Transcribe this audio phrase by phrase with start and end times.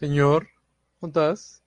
[0.00, 0.46] Señor,
[1.00, 1.62] ¿dónde estás?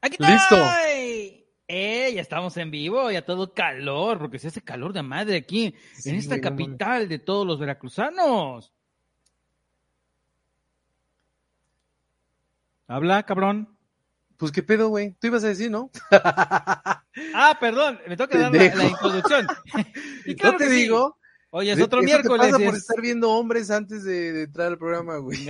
[0.00, 0.56] ¡Aquí ¡Listo!
[0.56, 1.46] estoy!
[1.68, 2.12] ¡Eh!
[2.12, 6.10] Ya estamos en vivo, ya todo calor, porque se hace calor de madre aquí, Sí,
[6.10, 8.72] en esta capital de todos los veracruzanos.
[12.88, 13.76] Habla, cabrón.
[14.38, 15.14] Pues qué pedo, güey.
[15.20, 15.88] Tú ibas a decir, ¿no?
[17.34, 19.46] Ah, perdón, me toca dar la, la introducción.
[20.26, 20.76] Y claro no te que sí.
[20.82, 21.16] digo.
[21.50, 22.46] Hoy es de- otro eso miércoles.
[22.46, 25.44] Te pasa por es- estar viendo hombres antes de, de entrar al programa, güey.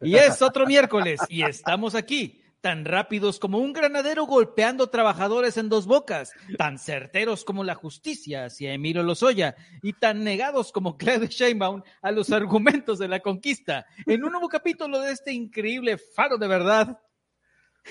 [0.00, 5.68] Y es otro miércoles y estamos aquí, tan rápidos como un granadero golpeando trabajadores en
[5.68, 11.28] dos bocas, tan certeros como la justicia hacia Emilio Lozoya y tan negados como Claudia
[11.28, 13.86] Sheinbaum a los argumentos de la conquista.
[14.06, 16.98] En un nuevo capítulo de este increíble faro de verdad,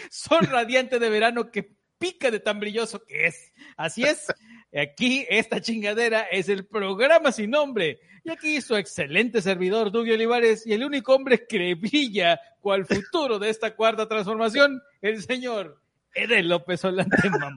[0.09, 3.53] son radiante de verano que pica de tan brilloso que es.
[3.77, 4.27] Así es,
[4.75, 8.01] aquí esta chingadera es el programa sin nombre.
[8.25, 13.39] Y aquí su excelente servidor, Dugi Olivares, y el único hombre que brilla cual futuro
[13.39, 15.81] de esta cuarta transformación, el señor
[16.13, 17.55] Edel López Solante, mamá.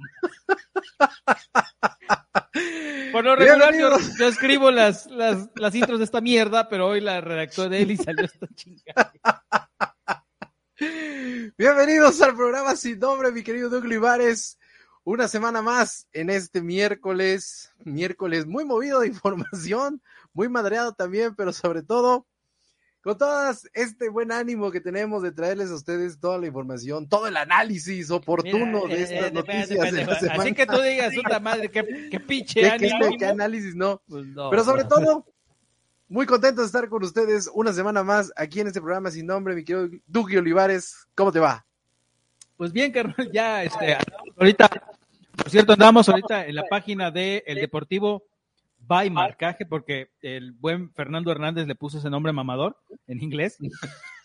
[3.10, 7.20] Por lo regular, yo escribo las, las, las intros de esta mierda, pero hoy la
[7.20, 9.12] redactó de él y salió esta chingada.
[11.58, 14.58] Bienvenidos al programa Sin Nombre, mi querido Doug Olivares.
[15.04, 20.02] Una semana más en este miércoles, miércoles muy movido de información,
[20.32, 22.26] muy madreado también, pero sobre todo
[23.02, 27.28] con todo este buen ánimo que tenemos de traerles a ustedes toda la información, todo
[27.28, 30.20] el análisis oportuno Mira, de eh, estas eh, noticias de espérate, la espérate.
[30.26, 30.42] semana.
[30.42, 33.16] Así que tú digas, puta madre, qué, qué pinche ¿Qué, qué- ánimo.
[33.16, 34.02] qué análisis no?
[34.08, 35.24] Pues no, Pero sobre todo,
[36.08, 39.54] muy contento de estar con ustedes una semana más aquí en este programa sin nombre,
[39.54, 41.06] mi querido Duque Olivares.
[41.14, 41.66] ¿Cómo te va?
[42.56, 43.96] Pues bien, carnal, ya, este,
[44.36, 44.68] ahorita,
[45.36, 48.22] por cierto, andamos ahorita en la página de El Deportivo
[48.78, 52.78] by Marcaje, porque el buen Fernando Hernández le puso ese nombre mamador
[53.08, 53.58] en inglés.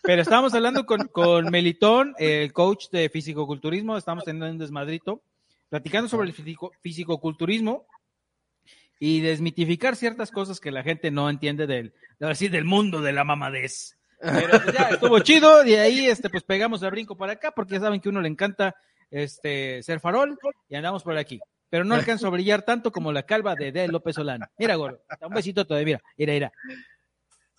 [0.02, 5.20] Pero estábamos hablando con, con Melitón, el coach de fisicoculturismo, estamos teniendo un desmadrito,
[5.68, 7.86] platicando sobre el fisico- fisicoculturismo
[9.04, 13.24] y desmitificar ciertas cosas que la gente no entiende del, así, del mundo de la
[13.24, 13.96] mamadez.
[14.20, 17.74] Pero pues, ya estuvo chido, de ahí este, pues pegamos el brinco para acá, porque
[17.74, 18.76] ya saben que a uno le encanta
[19.10, 21.40] este, ser farol y andamos por aquí.
[21.68, 23.88] Pero no alcanzo a brillar tanto como la calva de D.
[23.88, 24.46] López Solano.
[24.56, 26.52] Mira, gordo, un besito todavía, mira, mira, mira.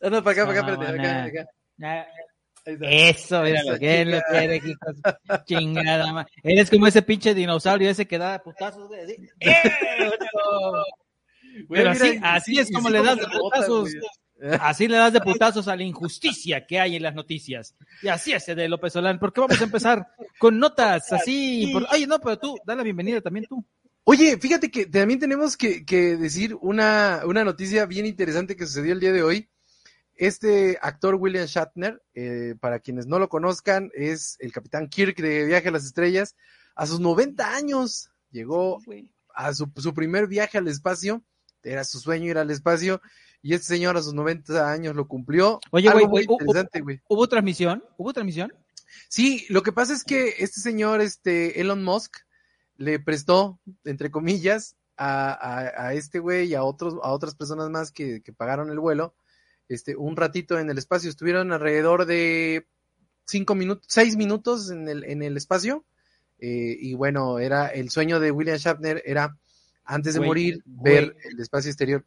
[0.10, 2.00] No, para acá, para acá, No, espérate, para acá, nah.
[2.00, 2.08] acá.
[2.08, 2.78] Ah.
[2.90, 4.40] Eso, mira lo que es, lo chingada.
[4.40, 5.44] que eres, hijos.
[5.46, 6.26] Chingada, ma.
[6.42, 8.90] Eres como ese pinche dinosaurio ese que da putazos.
[8.90, 9.52] de- ¡Eh!
[11.70, 13.90] Pero así, así es como le das de putazos.
[14.60, 17.76] Así le das de putazos a la injusticia que hay en las noticias.
[18.02, 19.20] Y así es de López Solán.
[19.20, 20.08] ¿Por qué vamos a empezar
[20.40, 21.70] con notas así?
[21.72, 21.86] Por...
[21.92, 23.66] Oye, no, pero tú, da la bienvenida también tú.
[24.06, 28.94] Oye, fíjate que también tenemos que, que decir una, una noticia bien interesante que sucedió
[28.94, 29.50] el día de hoy.
[30.16, 35.46] Este actor William Shatner, eh, para quienes no lo conozcan, es el capitán Kirk de
[35.46, 36.36] Viaje a las Estrellas.
[36.76, 38.80] A sus 90 años llegó
[39.34, 41.24] a su, su primer viaje al espacio.
[41.64, 43.02] Era su sueño ir al espacio.
[43.42, 45.60] Y este señor a sus 90 años lo cumplió.
[45.72, 47.02] Oye, güey, muy interesante, güey.
[47.08, 47.84] ¿Hubo transmisión?
[47.98, 48.54] ¿Hubo transmisión?
[49.10, 52.18] Sí, lo que pasa es que este señor, este Elon Musk,
[52.78, 57.70] le prestó, entre comillas, a, a, a este güey y a otros, a otras personas
[57.70, 59.16] más que, que pagaron el vuelo,
[59.68, 61.10] este, un ratito en el espacio.
[61.10, 62.66] Estuvieron alrededor de
[63.26, 65.84] cinco minutos, seis minutos en el, en el espacio.
[66.40, 69.38] eh, y bueno, era el sueño de William Shatner era
[69.86, 72.04] antes de morir ver el espacio exterior.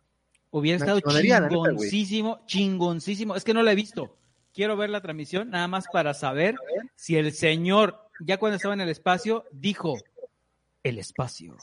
[0.50, 3.36] Hubiera estado chingoncísimo, chingoncísimo.
[3.36, 4.16] Es que no la he visto.
[4.54, 6.56] Quiero ver la transmisión nada más para saber
[6.94, 9.96] si el señor, ya cuando estaba en el espacio, dijo
[10.82, 11.56] el espacio,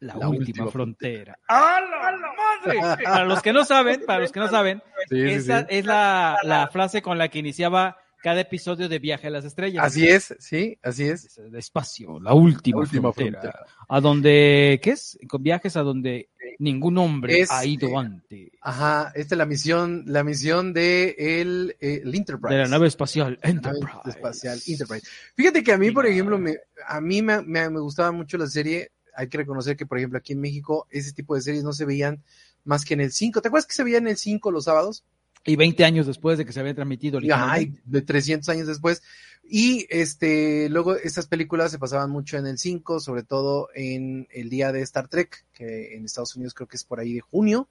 [0.00, 1.38] la, La última, última frontera.
[1.48, 3.04] ¡A la madre!
[3.04, 5.66] Para los que no saben, para los que no saben, Sí, sí, esa sí.
[5.70, 9.84] es la, la frase con la que iniciaba cada episodio de Viaje a las Estrellas.
[9.84, 11.38] Así es, sí, así es.
[11.38, 13.40] El espacio, la última, La última frontera.
[13.40, 13.66] frontera.
[13.88, 15.18] A donde, ¿qué es?
[15.28, 16.28] Con viajes a donde
[16.58, 18.50] ningún hombre Es, ha ido eh, antes.
[18.60, 22.54] Ajá, esta es la misión, la misión de el, eh, el Enterprise.
[22.54, 24.10] De la nave espacial Nave Enterprise.
[24.10, 25.06] espacial Enterprise.
[25.34, 26.56] Fíjate que a mí, por ejemplo, me,
[26.86, 28.90] a mí me, me, me gustaba mucho la serie.
[29.14, 31.84] Hay que reconocer que, por ejemplo, aquí en México, ese tipo de series no se
[31.84, 32.22] veían
[32.64, 33.40] más que en el 5.
[33.40, 35.04] ¿Te acuerdas que se veían en el 5 los sábados?
[35.48, 37.82] Y 20 años después de que se había transmitido Y, ajá, originalmente.
[37.88, 39.02] y de 300 años después.
[39.50, 44.50] Y este, luego estas películas se pasaban mucho en el 5, sobre todo en el
[44.50, 47.68] día de Star Trek, que en Estados Unidos creo que es por ahí de junio.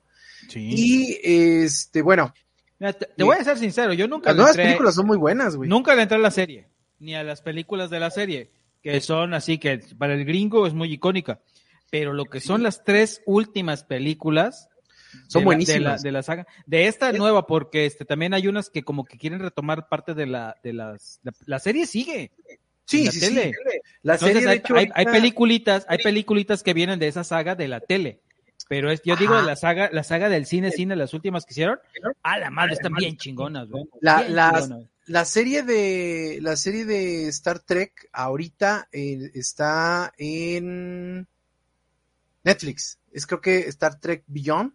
[0.49, 0.59] Sí.
[0.59, 2.33] Y este, bueno,
[2.79, 5.17] Mira, te, te voy a ser sincero, yo nunca las nuevas entré, películas son muy
[5.17, 5.69] buenas, güey.
[5.69, 6.67] nunca le entré a la serie,
[6.99, 8.51] ni a las películas de la serie,
[8.83, 11.39] que son así que para el gringo es muy icónica.
[11.89, 14.69] Pero lo que son las tres últimas películas
[15.27, 15.77] Son de la- buenísimas.
[15.77, 16.47] de la, de la saga.
[16.65, 20.25] De esta nueva, porque este también hay unas que como que quieren retomar parte de
[20.25, 22.31] la, de las, la, la serie sigue.
[22.85, 23.51] sí, la sí, tele.
[23.51, 23.79] sí.
[24.03, 27.23] La Entonces, serie, de hay, hecho, hay, hay peliculitas, hay peliculitas que vienen de esa
[27.23, 28.21] saga de la tele.
[28.69, 29.41] Pero es, yo digo Ajá.
[29.41, 31.79] de la saga, la saga del cine, cine, las últimas que hicieron,
[32.23, 33.85] a la madre, están bien chingonas, güey.
[34.01, 34.89] La- Bien las- chingonas.
[35.05, 41.25] La serie de la serie de Star Trek ahorita eh, está en
[42.43, 42.99] Netflix.
[43.13, 44.73] Es creo que Star Trek Beyond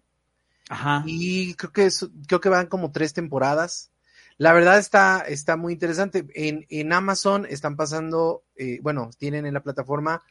[1.06, 3.90] Y creo que es- creo que van como tres temporadas.
[4.38, 6.26] La verdad está está muy interesante.
[6.34, 10.22] En, en Amazon están pasando, eh, bueno, tienen en la plataforma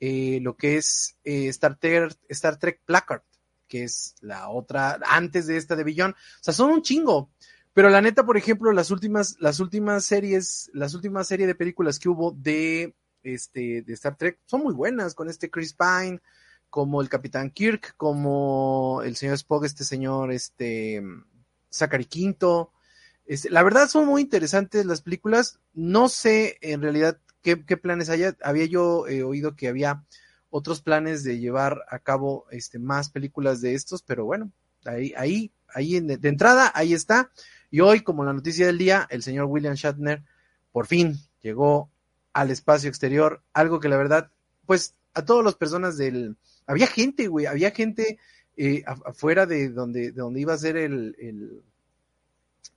[0.00, 3.22] eh, lo que es eh, Star Trek Star Trek Placard,
[3.66, 6.14] que es la otra antes de esta de Beyond.
[6.14, 7.30] O sea, son un chingo.
[7.74, 11.98] Pero la neta, por ejemplo, las últimas, las últimas series, las últimas series de películas
[11.98, 16.20] que hubo de este de Star Trek son muy buenas, con este Chris Pine,
[16.70, 21.02] como el Capitán Kirk, como el señor Spock, este señor, este
[21.70, 22.72] Zachary Quinto.
[23.26, 25.60] Este, la verdad son muy interesantes las películas.
[25.74, 28.36] No sé en realidad qué, planes haya.
[28.42, 30.04] Había yo eh, oído que había
[30.50, 34.50] otros planes de llevar a cabo este, más películas de estos, pero bueno,
[34.84, 37.30] ahí, ahí, ahí de entrada, ahí está.
[37.70, 40.22] Y hoy, como la noticia del día, el señor William Shatner
[40.72, 41.90] por fin llegó
[42.32, 44.30] al espacio exterior, algo que la verdad,
[44.66, 46.36] pues a todas las personas del...
[46.68, 48.18] Había gente, güey, había gente
[48.56, 51.62] eh, afuera de donde, de donde iba a ser el, el,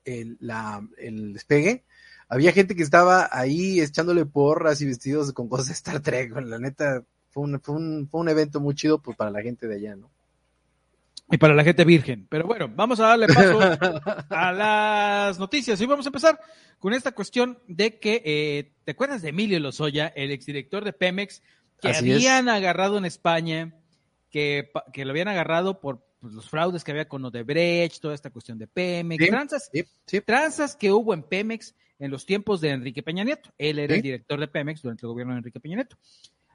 [0.06, 1.84] el, la, el despegue.
[2.30, 6.58] Había gente que estaba ahí echándole porras y vestidos con cosas de Star Trek, la
[6.58, 9.76] neta, fue un, fue un, fue un evento muy chido pues, para la gente de
[9.76, 10.10] allá, ¿no?
[11.30, 12.28] Y para la gente virgen.
[12.30, 13.60] Pero bueno, vamos a darle paso
[14.30, 15.80] a las noticias.
[15.80, 16.40] Y vamos a empezar
[16.78, 21.42] con esta cuestión de que, eh, ¿te acuerdas de Emilio Lozoya, el exdirector de Pemex,
[21.82, 22.18] que Así es.
[22.18, 23.74] habían agarrado en España,
[24.32, 28.58] que, lo habían agarrado por pues, los fraudes que había con Odebrecht, toda esta cuestión
[28.58, 29.30] de Pemex, Sí.
[29.30, 30.22] tranzas, Sí, sí.
[30.22, 33.52] tranzas que hubo en Pemex en los tiempos de Enrique Peña Nieto.
[33.58, 35.98] Él era el director de Pemex durante el gobierno de Enrique Peña Nieto.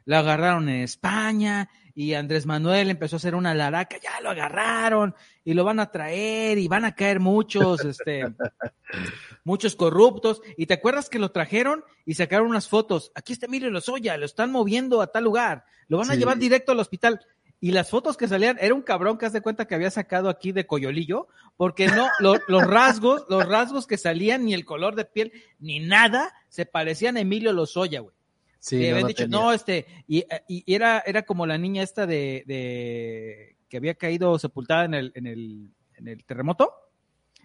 [0.05, 5.15] Lo agarraron en España y Andrés Manuel empezó a hacer una laraca, ya lo agarraron
[5.45, 8.23] y lo van a traer y van a caer muchos, este,
[9.45, 10.43] muchos corruptos.
[10.57, 13.11] Y te acuerdas que lo trajeron y sacaron unas fotos.
[13.17, 16.71] Aquí está Emilio Lozoya, lo están moviendo a tal lugar, lo van a llevar directo
[16.71, 17.21] al hospital.
[17.61, 20.53] Y las fotos que salían, era un cabrón que hace cuenta que había sacado aquí
[20.53, 21.27] de Coyolillo,
[21.57, 25.81] porque no, lo- los rasgos, los rasgos que salían, ni el color de piel, ni
[25.81, 28.15] nada, se parecían a Emilio Lozoya, güey.
[28.59, 29.39] Sí, que no, habían dicho, tenía.
[29.39, 34.39] no, este, y, y- era, era como la niña esta de, de que había caído
[34.39, 36.73] sepultada en el, en el, en el terremoto.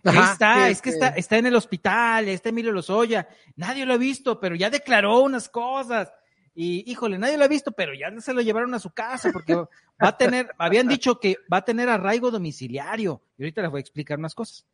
[0.04, 0.96] Ahí Ajá, está, sí, es que sí.
[0.96, 3.30] está, está en el hospital, está Emilio Lozoya.
[3.56, 6.12] Nadie lo ha visto, pero ya declaró unas cosas.
[6.54, 9.56] Y híjole, nadie lo ha visto, pero ya se lo llevaron a su casa porque
[9.56, 9.68] va
[10.00, 13.22] a tener, habían dicho que va a tener arraigo domiciliario.
[13.38, 14.66] Y ahorita les voy a explicar unas cosas.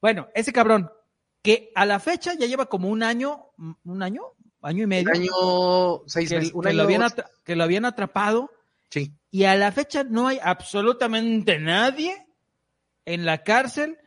[0.00, 0.90] Bueno, ese cabrón,
[1.42, 3.46] que a la fecha ya lleva como un año,
[3.84, 4.22] un año,
[4.62, 7.02] año y medio, Un año, seis que, meses, un que año, lo habían
[7.44, 8.50] que lo habían atrapado
[8.90, 12.26] Sí, y a la fecha no hay absolutamente nadie
[13.04, 13.98] en la cárcel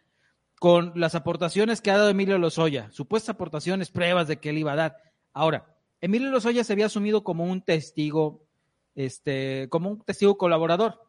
[0.60, 4.72] con las aportaciones que ha dado Emilio Lozoya, supuestas aportaciones, pruebas de que él iba
[4.72, 4.98] a dar.
[5.34, 8.46] Ahora, Emilio Lozoya se había asumido como un testigo,
[8.96, 11.02] este, como un testigo colaborador.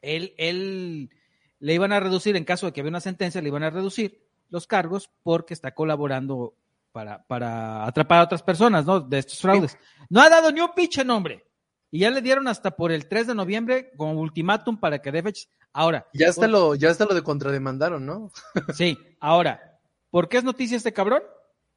[0.00, 1.10] Él, él
[1.58, 4.22] le iban a reducir, en caso de que había una sentencia, le iban a reducir
[4.50, 6.54] los cargos porque está colaborando
[6.92, 9.00] para, para atrapar a otras personas, ¿no?
[9.00, 9.78] De estos fraudes.
[10.10, 11.44] No ha dado ni un pinche nombre.
[11.90, 15.22] Y ya le dieron hasta por el 3 de noviembre como ultimátum para que dé
[15.22, 15.48] fechas.
[15.72, 18.30] Ahora, ya está lo, ya está lo de contrademandaron, ¿no?
[18.74, 19.78] Sí, ahora,
[20.10, 21.22] ¿por qué es noticia este cabrón?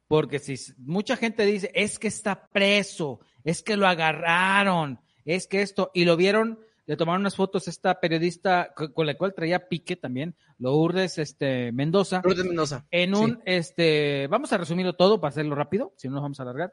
[0.08, 5.62] Porque si mucha gente dice, es que está preso, es que lo agarraron, es que
[5.62, 9.68] esto, y lo vieron, le tomaron unas fotos esta periodista co- con la cual traía
[9.68, 12.86] pique también, Lourdes este, Mendoza, Lourdes Mendoza.
[12.92, 13.20] en Sí.
[13.22, 16.72] un, este, vamos a resumirlo todo para hacerlo rápido, si no nos vamos a alargar,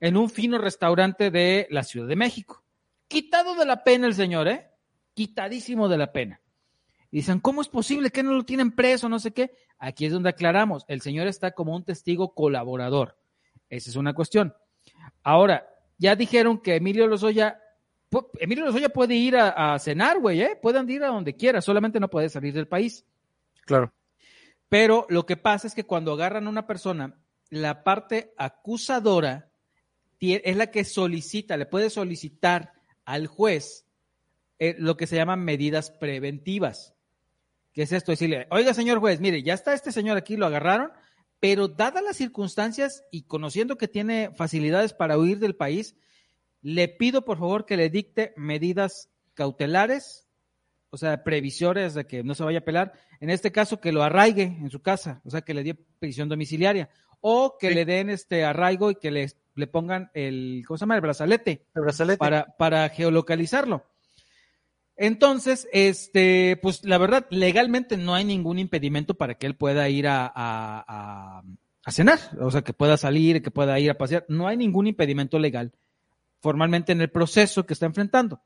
[0.00, 2.62] en un fino restaurante de la Ciudad de México.
[3.08, 4.68] Quitado de la pena el señor, ¿eh?
[5.14, 6.40] Quitadísimo de la pena.
[7.10, 9.08] Y dicen, ¿cómo es posible que no lo tienen preso?
[9.08, 9.54] No sé qué.
[9.78, 13.16] Aquí es donde aclaramos, el señor está como un testigo colaborador.
[13.70, 14.54] Esa es una cuestión.
[15.22, 17.60] Ahora, ya dijeron que Emilio Lozoya,
[18.38, 20.58] Emilio Lozoya puede ir a, a cenar, güey, ¿eh?
[20.60, 23.04] Pueden ir a donde quiera, solamente no puede salir del país.
[23.64, 23.92] Claro.
[24.68, 27.18] Pero lo que pasa es que cuando agarran a una persona,
[27.50, 29.50] la parte acusadora
[30.20, 32.72] es la que solicita, le puede solicitar
[33.04, 33.86] al juez
[34.58, 36.94] eh, lo que se llaman medidas preventivas.
[37.78, 38.10] ¿Qué es esto?
[38.10, 40.90] Decirle, oiga, señor juez, mire, ya está este señor aquí, lo agarraron,
[41.38, 45.94] pero dadas las circunstancias y conociendo que tiene facilidades para huir del país,
[46.60, 50.26] le pido por favor que le dicte medidas cautelares
[50.90, 54.02] o sea, previsores de que no se vaya a pelar, en este caso que lo
[54.02, 58.10] arraigue en su casa, o sea, que le dé prisión domiciliaria, o que le den
[58.10, 60.96] este arraigo y que le, le pongan el, ¿cómo se llama?
[60.96, 61.64] El brazalete.
[61.76, 62.18] El brazalete.
[62.18, 63.84] Para, para geolocalizarlo.
[65.00, 70.06] Entonces, este, pues la verdad, legalmente no hay ningún impedimento para que él pueda ir
[70.08, 71.42] a,
[71.86, 74.26] cenar, o sea, que pueda salir, que pueda ir a pasear.
[74.28, 75.72] No hay ningún impedimento legal
[76.40, 78.42] formalmente en el proceso que está enfrentando.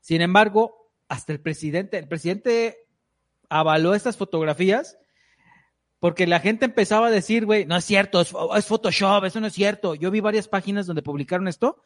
[0.00, 2.76] Sin embargo, hasta el presidente, el presidente
[3.48, 4.96] avaló estas fotografías
[5.98, 9.48] porque la gente empezaba a decir, güey, no es cierto, es, es, Photoshop, eso no
[9.48, 9.96] es cierto.
[9.96, 11.82] Yo vi varias páginas donde publicaron esto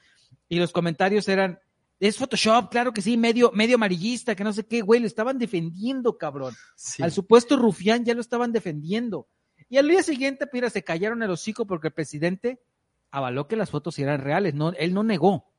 [0.47, 1.59] y los comentarios eran,
[2.01, 5.39] es Photoshop, claro que sí, medio, medio amarillista, que no sé qué, güey, lo estaban
[5.39, 6.55] defendiendo, cabrón.
[6.75, 7.03] Sí.
[7.03, 9.29] Al supuesto rufián ya lo estaban defendiendo.
[9.69, 12.63] Y al día siguiente, mira, se callaron el hocico porque el presidente
[13.11, 15.53] avaló que las fotos eran reales, no, él no negó.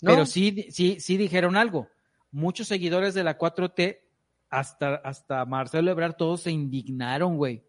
[0.00, 0.12] ¿No?
[0.12, 1.88] Pero sí, sí, sí dijeron algo.
[2.30, 3.98] Muchos seguidores de la 4T,
[4.50, 7.64] hasta, hasta Marcelo Ebrard, todos se indignaron, güey.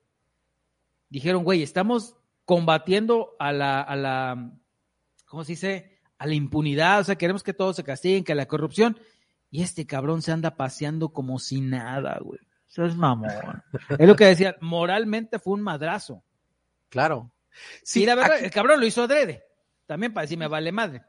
[1.10, 2.16] Dijeron, güey, estamos
[2.46, 4.54] combatiendo a la, a la,
[5.26, 5.99] ¿cómo se dice?
[6.20, 9.00] A la impunidad, o sea, queremos que todos se castiguen, que la corrupción.
[9.50, 12.40] Y este cabrón se anda paseando como si nada, güey.
[12.70, 13.64] Eso es mamón.
[13.98, 16.24] es lo que decía, moralmente fue un madrazo.
[16.90, 17.32] Claro.
[17.82, 18.46] Sí, y la verdad, aquí...
[18.46, 19.44] el cabrón lo hizo adrede.
[19.88, 21.02] También para decir me vale madre.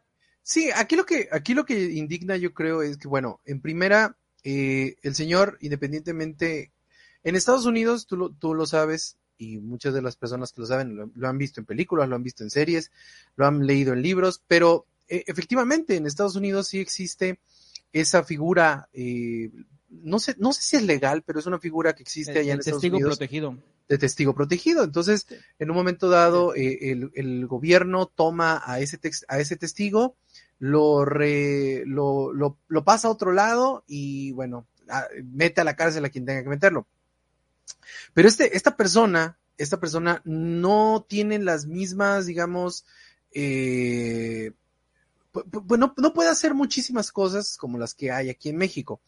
[0.43, 4.17] Sí, aquí lo que, aquí lo que indigna yo creo es que, bueno, en primera,
[4.43, 6.73] eh, el señor, independientemente,
[7.25, 10.67] en Estados Unidos, tú lo, tú lo sabes, y muchas de las personas que lo
[10.67, 12.91] saben lo, lo, han visto en películas, lo han visto en series,
[13.37, 17.41] lo han leído en libros, pero eh, efectivamente en Estados Unidos sí existe
[17.93, 19.51] esa figura, eh,
[19.89, 22.53] no sé, no sé si es legal, pero es una figura que existe el, allá
[22.55, 23.19] en Estados testigo Unidos.
[23.19, 23.59] protegido.
[23.89, 24.85] De testigo protegido.
[24.85, 25.27] Entonces,
[25.59, 30.15] en un momento dado, eh, el, el, gobierno toma a ese, tex, a ese testigo,
[30.61, 35.75] lo, re, lo, lo, lo, pasa a otro lado y, bueno, a, mete a la
[35.75, 36.87] cárcel a quien tenga que meterlo.
[38.15, 42.85] Pero este, esta persona, esta persona no tiene las mismas, digamos,
[43.33, 44.53] eh,
[45.33, 49.01] pues no, no, puede hacer muchísimas cosas como las que hay aquí en México.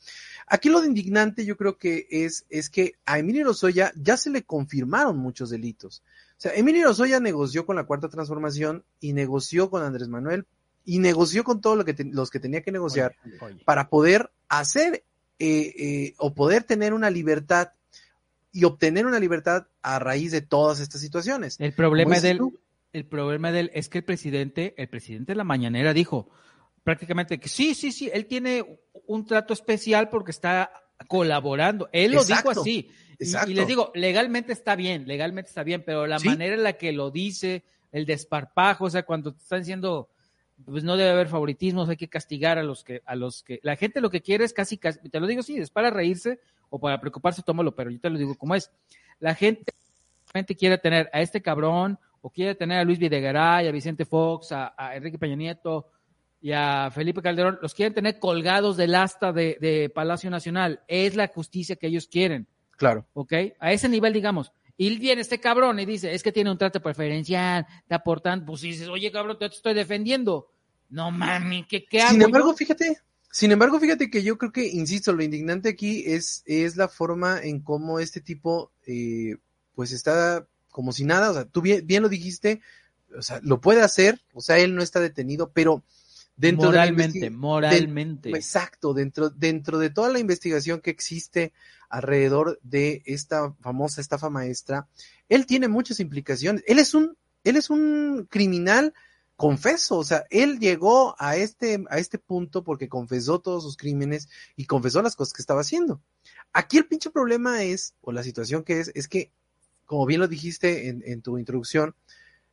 [0.47, 4.31] Aquí lo de indignante yo creo que es, es que a Emilio Lozoya ya se
[4.31, 6.03] le confirmaron muchos delitos.
[6.39, 10.47] O sea, Emilio Lozoya negoció con la Cuarta Transformación y negoció con Andrés Manuel
[10.85, 13.65] y negoció con todos lo que te, los que tenía que negociar oye, oye.
[13.65, 15.05] para poder hacer
[15.39, 17.73] eh, eh, o poder tener una libertad
[18.53, 21.57] y obtener una libertad a raíz de todas estas situaciones.
[21.59, 22.61] El problema del, tú?
[22.93, 26.29] El problema de él es que el presidente, el presidente de la mañanera dijo
[26.85, 30.71] prácticamente que sí, sí, sí, él tiene un trato especial porque está
[31.07, 31.89] colaborando.
[31.93, 32.91] Él exacto, lo dijo así.
[33.19, 36.29] Y, y, les digo, legalmente está bien, legalmente está bien, pero la ¿Sí?
[36.29, 40.09] manera en la que lo dice, el desparpajo, o sea, cuando están diciendo,
[40.65, 43.77] pues no debe haber favoritismos, hay que castigar a los que, a los que, la
[43.77, 46.81] gente lo que quiere es casi, casi te lo digo sí, es para reírse o
[46.81, 48.71] para preocuparse, tómalo, pero yo te lo digo como es.
[49.21, 49.73] La gente,
[50.33, 54.05] la gente quiere tener a este cabrón o quiere tener a Luis Videgaray, a Vicente
[54.05, 55.91] Fox, a, a, Enrique Peña Nieto
[56.41, 60.81] y a Felipe Calderón, los quieren tener colgados del asta de, de, Palacio Nacional.
[60.89, 62.49] Es la justicia que ellos quieren.
[62.77, 63.07] Claro.
[63.13, 63.33] ¿Ok?
[63.61, 64.53] A ese nivel, digamos.
[64.77, 68.63] Y viene este cabrón y dice, es que tiene un trato preferencial, te aportan, pues
[68.63, 70.51] dices, oye cabrón, te estoy defendiendo.
[70.89, 72.57] No mami, ¿qué, qué hago Sin embargo, yo?
[72.57, 72.99] fíjate,
[73.31, 77.41] sin embargo, fíjate que yo creo que, insisto, lo indignante aquí es, es la forma
[77.41, 79.37] en cómo este tipo, eh,
[79.75, 82.61] pues está como si nada, o sea, tú bien, bien, lo dijiste,
[83.17, 85.85] o sea, lo puede hacer, o sea, él no está detenido, pero
[86.37, 88.31] dentro moralmente, de moralmente.
[88.31, 91.53] De, exacto, dentro, dentro de toda la investigación que existe
[91.89, 94.89] alrededor de esta famosa estafa maestra,
[95.29, 96.65] él tiene muchas implicaciones.
[96.67, 98.95] Él es un, él es un criminal
[99.37, 104.29] confeso, o sea, él llegó a este, a este punto porque confesó todos sus crímenes
[104.57, 106.01] y confesó las cosas que estaba haciendo.
[106.53, 109.33] Aquí el pinche problema es, o la situación que es, es que
[109.93, 111.95] como bien lo dijiste en, tu introducción,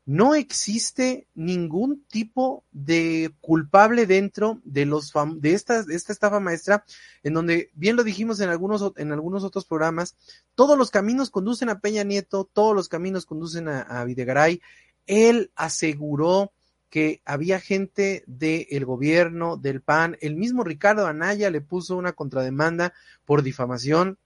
[0.05, 6.83] no existe ningún tipo de culpable dentro de los de esta, esta estafa maestra,
[7.23, 10.17] en donde, bien lo dijimos en algunos, en algunos otros programas,
[10.53, 14.61] todos los caminos conducen a Peña Nieto, todos los caminos conducen a, a Videgaray.
[15.07, 16.51] Él aseguró
[16.89, 22.93] que había gente del gobierno, del PAN, el mismo Ricardo Anaya le puso una contrademanda
[23.23, 24.17] por difamación.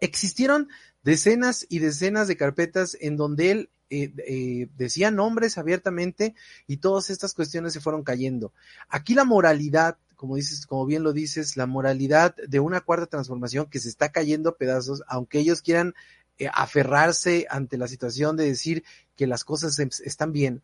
[0.00, 0.68] Existieron
[1.02, 6.36] decenas y decenas de carpetas en donde él eh, eh, decía nombres abiertamente
[6.68, 8.52] y todas estas cuestiones se fueron cayendo.
[8.88, 13.66] Aquí la moralidad, como dices, como bien lo dices, la moralidad de una cuarta transformación
[13.66, 15.94] que se está cayendo a pedazos, aunque ellos quieran
[16.38, 18.84] eh, aferrarse ante la situación de decir
[19.16, 20.62] que las cosas están bien.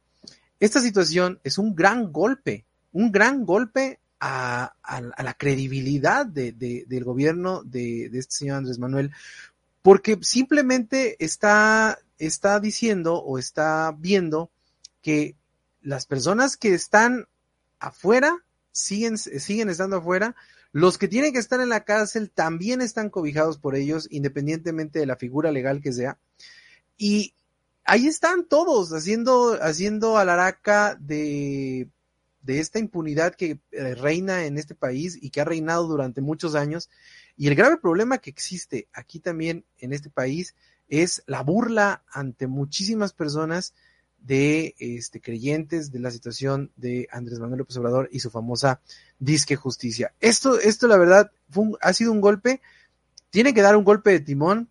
[0.60, 4.72] Esta situación es un gran golpe, un gran golpe a,
[5.22, 9.12] la credibilidad de, del gobierno de, de, este señor Andrés Manuel,
[9.86, 14.50] porque simplemente está, está diciendo o está viendo
[15.00, 15.36] que
[15.80, 17.28] las personas que están
[17.78, 20.34] afuera siguen, siguen estando afuera,
[20.72, 25.06] los que tienen que estar en la cárcel también están cobijados por ellos, independientemente de
[25.06, 26.18] la figura legal que sea.
[26.98, 27.32] Y
[27.84, 31.88] ahí están todos haciendo, haciendo alaraca de,
[32.46, 36.54] de esta impunidad que eh, reina en este país y que ha reinado durante muchos
[36.54, 36.88] años.
[37.36, 40.54] Y el grave problema que existe aquí también en este país
[40.88, 43.74] es la burla ante muchísimas personas
[44.20, 48.80] de este, creyentes de la situación de Andrés Manuel López Obrador y su famosa
[49.18, 50.14] disque justicia.
[50.20, 51.32] Esto, esto la verdad,
[51.80, 52.60] ha sido un golpe,
[53.30, 54.70] tiene que dar un golpe de timón.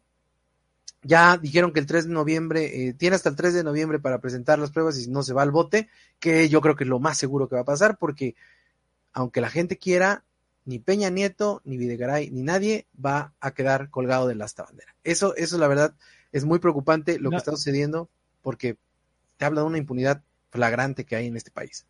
[1.07, 4.19] Ya dijeron que el 3 de noviembre, eh, tiene hasta el 3 de noviembre para
[4.19, 5.87] presentar las pruebas y si no se va al bote,
[6.19, 8.35] que yo creo que es lo más seguro que va a pasar, porque
[9.13, 10.23] aunque la gente quiera,
[10.65, 14.95] ni Peña Nieto, ni Videgaray, ni nadie va a quedar colgado de la asta bandera.
[15.03, 15.93] Eso, eso la verdad
[16.31, 18.09] es muy preocupante lo que está sucediendo,
[18.41, 18.77] porque
[19.37, 21.85] te habla de una impunidad flagrante que hay en este país.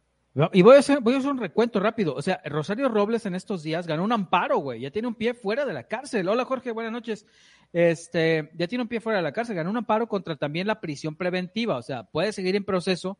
[0.51, 2.13] Y voy a, hacer, voy a hacer un recuento rápido.
[2.13, 4.81] O sea, Rosario Robles en estos días ganó un amparo, güey.
[4.81, 6.27] Ya tiene un pie fuera de la cárcel.
[6.27, 7.25] Hola, Jorge, buenas noches.
[7.71, 9.55] Este, ya tiene un pie fuera de la cárcel.
[9.55, 11.77] Ganó un amparo contra también la prisión preventiva.
[11.77, 13.17] O sea, puede seguir en proceso,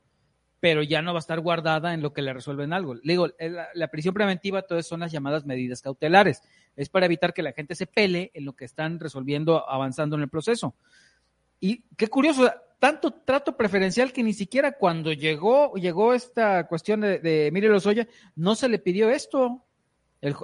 [0.60, 2.95] pero ya no va a estar guardada en lo que le resuelven algo.
[2.95, 6.41] Le digo, la, la prisión preventiva, todas son las llamadas medidas cautelares.
[6.75, 10.23] Es para evitar que la gente se pele en lo que están resolviendo, avanzando en
[10.23, 10.75] el proceso.
[11.59, 17.19] Y qué curioso, tanto trato preferencial que ni siquiera cuando llegó, llegó esta cuestión de,
[17.19, 19.63] de Emilio Lozoya, no se le pidió esto,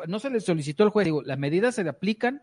[0.08, 1.06] no se le solicitó al juez.
[1.06, 2.42] Digo, las medidas se le aplican,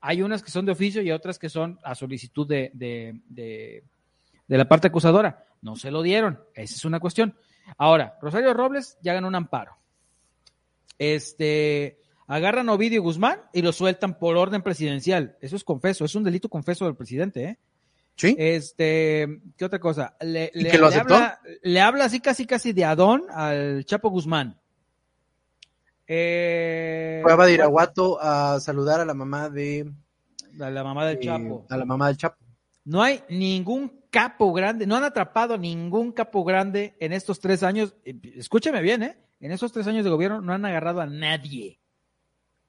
[0.00, 3.84] hay unas que son de oficio y otras que son a solicitud de, de, de,
[4.48, 5.44] de la parte acusadora.
[5.62, 7.36] No se lo dieron, esa es una cuestión.
[7.76, 9.76] Ahora, Rosario Robles ya ganó un amparo.
[10.98, 15.36] Este, agarran a Ovidio Guzmán y lo sueltan por orden presidencial.
[15.40, 17.58] Eso es confeso, es un delito confeso del presidente, ¿eh?
[18.20, 18.36] Sí.
[18.38, 20.14] Este, ¿qué otra cosa?
[20.20, 21.14] Le, ¿Y que lo aceptó?
[21.14, 24.60] habla, le habla así casi casi de Adón al Chapo Guzmán.
[26.06, 29.90] Eh, Fue a Badiraguato a saludar a la mamá de.
[30.60, 31.64] a la mamá del eh, Chapo.
[31.70, 32.36] A la mamá del Chapo.
[32.84, 37.94] No hay ningún capo grande, no han atrapado ningún capo grande en estos tres años.
[38.04, 39.16] Eh, Escúcheme bien, ¿eh?
[39.40, 41.80] En esos tres años de gobierno no han agarrado a nadie.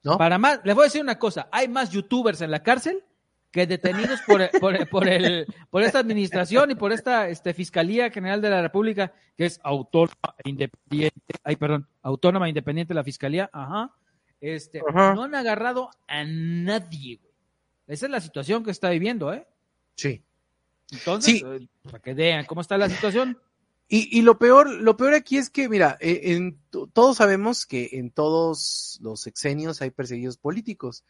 [0.02, 0.16] ¿No?
[0.16, 3.04] Para más, les voy a decir una cosa, hay más youtubers en la cárcel
[3.52, 8.40] que detenidos por, por, por, el, por esta administración y por esta este, Fiscalía General
[8.40, 13.48] de la República, que es autónoma e independiente, ay, perdón, autónoma e independiente la Fiscalía,
[13.52, 13.92] ajá,
[14.40, 15.14] este, Ajá.
[15.14, 17.32] no han agarrado a nadie, güey.
[17.86, 19.46] Esa es la situación que está viviendo, ¿eh?
[19.96, 20.22] Sí.
[20.90, 21.44] Entonces, Sí.
[21.46, 23.38] eh, para que vean cómo está la situación.
[23.88, 27.66] Y, y lo peor, lo peor aquí es que, mira, eh, en, to- todos sabemos
[27.66, 31.04] que en todos los sexenios hay perseguidos políticos.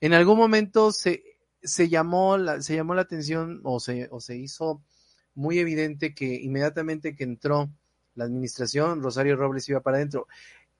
[0.00, 1.29] En algún momento se,
[1.62, 4.82] se llamó la, se llamó la atención o se, o se hizo
[5.34, 7.70] muy evidente que inmediatamente que entró
[8.14, 10.26] la administración, Rosario Robles iba para adentro.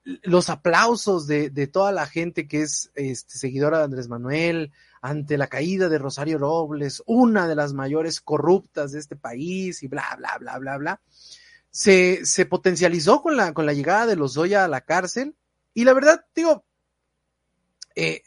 [0.03, 5.37] Los aplausos de, de toda la gente que es este, seguidora de Andrés Manuel ante
[5.37, 10.15] la caída de Rosario Robles, una de las mayores corruptas de este país y bla,
[10.17, 11.01] bla, bla, bla, bla
[11.71, 15.35] se, se potencializó con la, con la llegada de los Zoya a la cárcel.
[15.73, 16.65] Y la verdad, digo,
[17.95, 18.23] eh,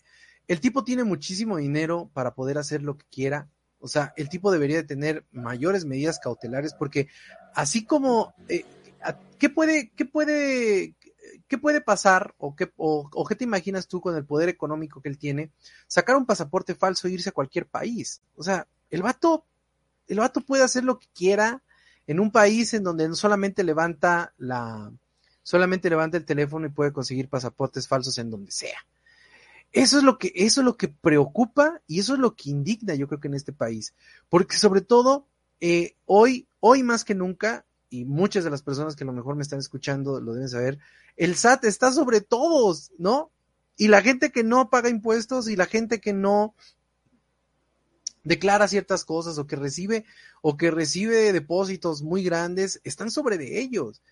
[0.48, 3.48] el tipo tiene muchísimo dinero para poder hacer lo que quiera.
[3.78, 7.09] O sea, el tipo debería de tener mayores medidas cautelares porque
[7.54, 8.64] así como, eh,
[9.38, 10.94] ¿qué puede, qué puede,
[11.48, 15.09] qué puede pasar o qué, o, qué te imaginas tú con el poder económico que
[15.09, 15.50] él tiene?
[15.87, 18.22] Sacar un pasaporte falso e irse a cualquier país.
[18.37, 19.44] O sea, el vato,
[20.09, 21.62] el vato puede hacer lo que quiera
[22.07, 24.92] en un país en donde solamente levanta la,
[25.42, 28.78] solamente levanta el teléfono y puede conseguir pasaportes falsos en donde sea.
[29.74, 32.94] Eso es lo que, eso es lo que preocupa y eso es lo que indigna,
[32.94, 33.92] yo creo que en este país.
[34.28, 35.26] Porque sobre todo,
[35.60, 39.34] eh, hoy, hoy más que nunca, y muchas de las personas que a lo mejor
[39.34, 40.78] me están escuchando lo deben saber,
[41.16, 43.32] el SAT está sobre todos, ¿no?
[43.76, 46.54] Y la gente que no paga impuestos y la gente que no
[48.22, 50.04] declara ciertas cosas o que recibe
[50.40, 54.02] o que recibe depósitos muy grandes, están sobre de ellos.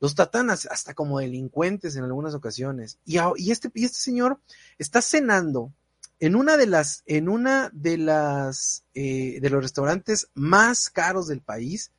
[0.00, 2.98] Los tratan as- hasta como delincuentes en algunas ocasiones.
[3.04, 4.40] Y, y este, y este señor
[4.78, 5.72] está cenando
[6.20, 11.40] en una de las, en una de las, eh, de los restaurantes más caros del
[11.40, 11.92] país,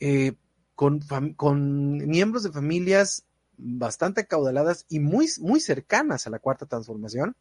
[0.00, 0.34] eh,
[0.74, 1.00] con,
[1.34, 3.24] con miembros de familias
[3.56, 7.34] bastante acaudaladas y muy, muy cercanas a la cuarta transformación.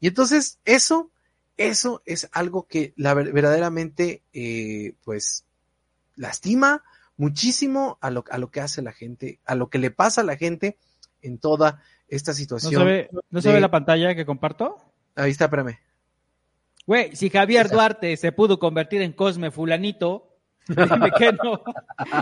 [0.00, 1.10] Y entonces eso,
[1.56, 5.44] eso es algo que la ver- verdaderamente, eh, pues,
[6.16, 6.82] lastima
[7.20, 10.24] muchísimo a lo, a lo que hace la gente, a lo que le pasa a
[10.24, 10.78] la gente
[11.20, 12.72] en toda esta situación.
[12.72, 14.78] ¿No se ve, ¿no se de- la pantalla que comparto?
[15.14, 15.78] Ahí está, espérame.
[16.86, 21.62] Güey, si Javier Duarte se pudo convertir en Cosme Fulanito, que no,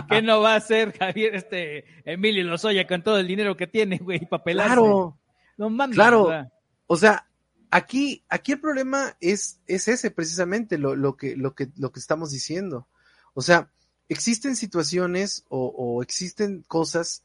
[0.09, 3.99] que no va a ser Javier este Emilio Lozoya con todo el dinero que tiene,
[3.99, 4.73] güey, para pelarse.
[4.75, 5.17] Claro,
[5.57, 5.95] No mames.
[5.95, 6.23] Claro.
[6.23, 6.51] o sea,
[6.87, 7.27] o sea,
[7.71, 11.99] aquí, aquí el problema es, es ese precisamente lo, lo que, lo que, lo que
[12.01, 12.87] estamos diciendo.
[13.33, 13.69] O sea,
[14.09, 17.23] existen situaciones o, o existen cosas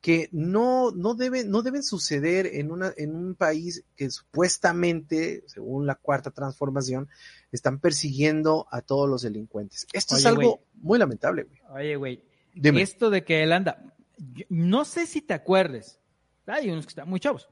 [0.00, 5.86] que no, no deben, no deben suceder en una, en un país que supuestamente, según
[5.86, 7.08] la cuarta transformación,
[7.52, 9.86] están persiguiendo a todos los delincuentes.
[9.92, 11.60] Esto es algo muy lamentable, güey.
[11.72, 12.22] Oye, güey,
[12.82, 13.94] esto de que él anda,
[14.34, 16.00] yo- no sé si te acuerdes,
[16.46, 17.48] hay unos que están muy chavos.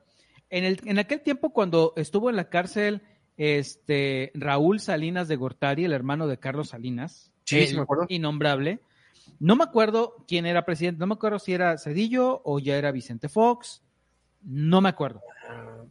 [0.48, 3.02] En, el, en aquel tiempo cuando estuvo en la cárcel
[3.36, 8.06] este Raúl Salinas de Gortari, el hermano de Carlos Salinas, Sí, me acuerdo.
[8.08, 8.80] innombrable,
[9.38, 12.92] no me acuerdo quién era presidente, no me acuerdo si era Cedillo o ya era
[12.92, 13.82] Vicente Fox,
[14.42, 15.22] no me acuerdo.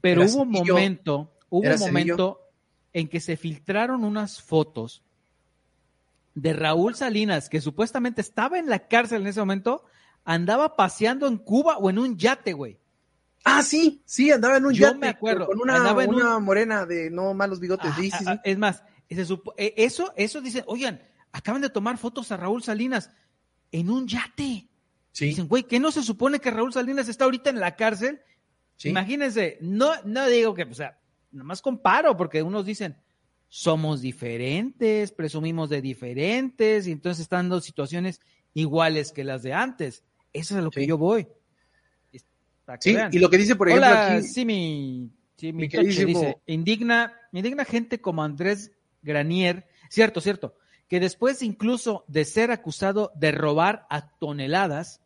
[0.02, 2.42] Pero hubo un momento, hubo un momento
[2.94, 5.04] en que se filtraron unas fotos
[6.36, 9.84] de Raúl Salinas, que supuestamente estaba en la cárcel en ese momento,
[10.24, 12.78] andaba paseando en Cuba o en un yate, güey.
[13.44, 16.40] Ah, sí, sí, andaba en un Yo yate me acuerdo, con una, andaba en una
[16.40, 17.92] morena de no malos bigotes.
[17.96, 18.42] sí, Ah, sí, ah, sí.
[18.44, 23.12] Es más, eh, eso, eso dicen, oigan, acaban de tomar fotos a Raúl Salinas
[23.72, 24.68] en un yate.
[25.12, 28.22] Sí, Dicen, güey, ¿qué no se supone que Raúl Salinas está ahorita en la cárcel?
[28.78, 28.90] sí.
[28.90, 31.00] Imagínense, no, no digo que, o sea,
[31.32, 32.96] nomás comparo, porque unos dicen,
[33.48, 38.22] somos diferentes, presumimos de diferentes, y entonces están dos situaciones
[38.54, 40.04] iguales que las de antes.
[40.32, 41.28] Eso es a lo que yo voy.
[42.80, 46.38] Sí, y lo que dice, por ejemplo, Hola, aquí, sí, mi, sí, mi mi dice,
[46.46, 50.56] indigna, indigna gente como Andrés Granier, cierto, cierto,
[50.90, 55.02] que después incluso de ser acusado de robar a toneladas,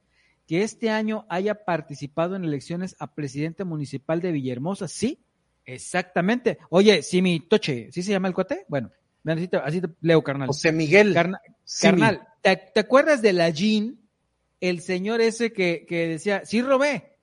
[0.48, 5.20] que este año haya participado en elecciones a presidente municipal de Villahermosa, sí,
[5.66, 6.58] exactamente.
[6.70, 8.66] Oye, sí, mi toche, ¿sí se llama el cuate?
[8.68, 8.92] Bueno,
[9.26, 10.48] así te, así te leo, carnal.
[10.48, 11.14] José Miguel.
[11.14, 11.42] Carna-
[11.82, 14.00] Carnal, ¿te, te acuerdas de la Jean?
[14.60, 17.18] El señor ese que, que decía, sí robé,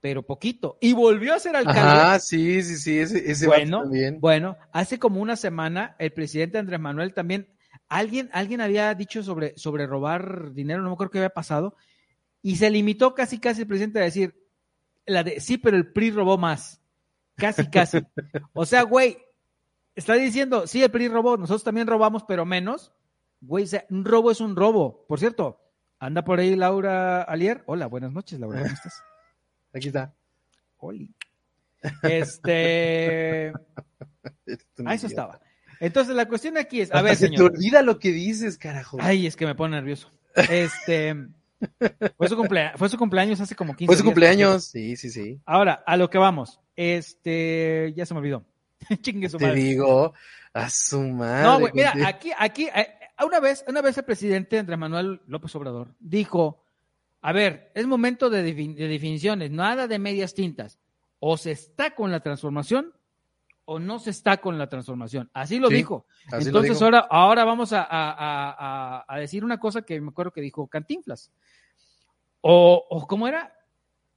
[0.00, 0.78] pero poquito.
[0.80, 1.80] Y volvió a ser alcalde.
[1.80, 3.84] Ajá, sí, sí, sí, ese, ese bueno,
[4.18, 7.48] bueno, hace como una semana el presidente Andrés Manuel también,
[7.88, 11.76] alguien, alguien había dicho sobre, sobre robar dinero, no me acuerdo qué había pasado,
[12.42, 14.34] y se limitó casi casi el presidente a decir,
[15.06, 16.80] la de, sí, pero el PRI robó más.
[17.36, 18.00] Casi, casi.
[18.52, 19.18] O sea, güey,
[19.94, 22.92] está diciendo, sí, el PRI robó, nosotros también robamos, pero menos.
[23.40, 25.04] Güey, o sea, un robo es un robo.
[25.06, 25.60] Por cierto,
[25.98, 27.62] anda por ahí Laura Alier.
[27.66, 29.02] Hola, buenas noches, Laura, ¿cómo estás?
[29.74, 30.14] Aquí está.
[30.78, 31.14] Oli.
[32.02, 33.52] Este.
[34.84, 35.40] Ah, eso estaba.
[35.80, 37.52] Entonces, la cuestión aquí es, a Hasta ver, se te señor.
[37.52, 38.98] olvida lo que dices, carajo.
[39.00, 40.10] Ay, es que me pone nervioso.
[40.34, 41.14] Este.
[42.18, 44.64] Fue su, cumplea- fue su cumpleaños hace como 15 Fue su días, cumpleaños.
[44.64, 45.40] Sí, sí, sí.
[45.46, 46.60] Ahora, a lo que vamos.
[46.76, 47.92] Este.
[47.96, 48.44] Ya se me olvidó.
[49.02, 49.60] Chingue su Te madre.
[49.62, 50.12] digo,
[50.52, 51.42] a su madre.
[51.44, 52.88] No, güey, mira, aquí, aquí, eh,
[53.24, 56.62] una vez, una vez el presidente Andrés Manuel López Obrador dijo,
[57.22, 60.78] a ver, es momento de, defin- de definiciones, nada de medias tintas.
[61.18, 62.92] O se está con la transformación
[63.68, 65.28] o no se está con la transformación.
[65.34, 66.06] Así lo Sí, dijo.
[66.32, 70.40] Así Entonces ahora, ahora vamos a, a- a- decir una cosa que me acuerdo que
[70.40, 71.30] dijo Cantinflas.
[72.40, 73.52] O, o ¿cómo era?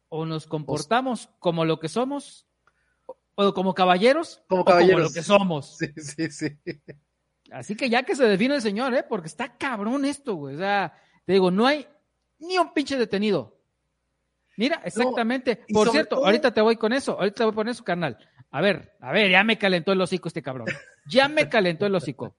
[0.08, 2.46] O nos comportamos como lo que somos,
[3.36, 5.02] o, como caballeros, Como o como caballeros.
[5.04, 5.78] lo que somos.
[5.80, 6.58] Sí, sí, sí.
[7.52, 9.04] Así que ya que se define el señor, ¿eh?
[9.08, 10.56] Porque está cabrón esto, güey.
[10.56, 10.94] O sea,
[11.26, 11.88] te digo, no hay
[12.38, 13.58] ni un pinche detenido.
[14.58, 15.66] Mira, exactamente.
[15.74, 18.18] Por cierto, todo- ahorita te voy con eso, ahorita te voy con eso, carnal.
[18.52, 20.68] A ver, a ver, ya me calentó el hocico este cabrón.
[21.08, 22.36] Ya me calentó el hocico.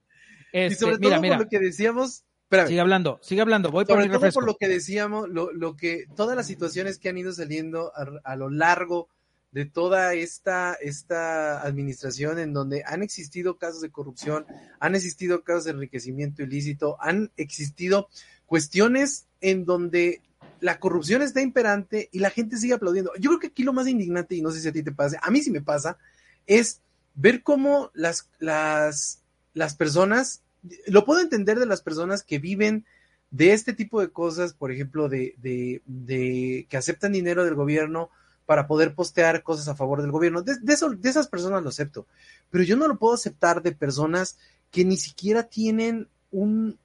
[0.53, 3.71] y Este, sobre mira, todo mira, por lo que decíamos, espérame, sigue hablando, sigue hablando,
[3.71, 6.99] voy por sobre mi todo por lo que decíamos, lo, lo que, todas las situaciones
[6.99, 9.09] que han ido saliendo a, a lo largo
[9.53, 14.47] de toda esta, esta administración en donde han existido casos de corrupción,
[14.79, 18.09] han existido casos de enriquecimiento ilícito, han existido
[18.47, 20.23] cuestiones en donde
[20.61, 23.13] la corrupción está imperante y la gente sigue aplaudiendo.
[23.19, 25.19] Yo creo que aquí lo más indignante, y no sé si a ti te pasa,
[25.23, 25.99] a mí sí me pasa,
[26.47, 26.81] es
[27.15, 29.23] ver cómo las, las,
[29.55, 30.43] las personas,
[30.87, 32.85] lo puedo entender de las personas que viven
[33.31, 38.11] de este tipo de cosas, por ejemplo, de, de, que aceptan dinero del gobierno
[38.47, 40.43] para poder postear cosas a favor del gobierno.
[40.43, 42.07] De, de esas personas lo acepto,
[42.51, 44.39] pero yo no lo puedo aceptar de personas
[44.71, 46.79] que ni siquiera tienen un,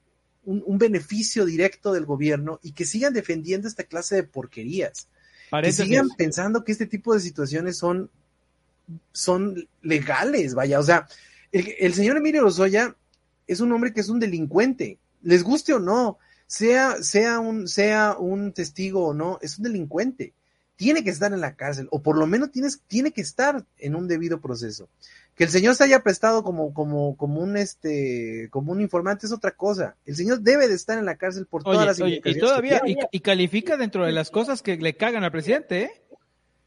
[0.45, 5.07] un, un beneficio directo del gobierno y que sigan defendiendo esta clase de porquerías.
[5.61, 8.09] Que sigan pensando que este tipo de situaciones son,
[9.11, 10.79] son legales, vaya.
[10.79, 11.07] O sea,
[11.51, 12.95] el, el señor Emilio Lozoya
[13.47, 18.15] es un hombre que es un delincuente, les guste o no, sea, sea, un, sea
[18.17, 20.33] un testigo o no, es un delincuente.
[20.75, 23.95] Tiene que estar en la cárcel, o por lo menos tienes, tiene que estar en
[23.95, 24.89] un debido proceso.
[25.35, 29.33] Que el señor se haya prestado como, como, como un este, como un informante es
[29.33, 29.95] otra cosa.
[30.05, 33.19] El señor debe de estar en la cárcel por todas las oye, y todavía, y,
[33.19, 35.91] califica dentro de las cosas que le cagan al presidente, ¿eh?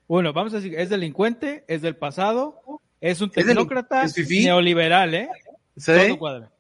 [0.07, 2.63] Bueno, vamos a decir, es delincuente, es del pasado,
[3.01, 5.29] es un tecnócrata neoliberal, ¿eh?
[5.77, 5.93] ¿Sí?
[5.93, 6.51] Todo cuadra.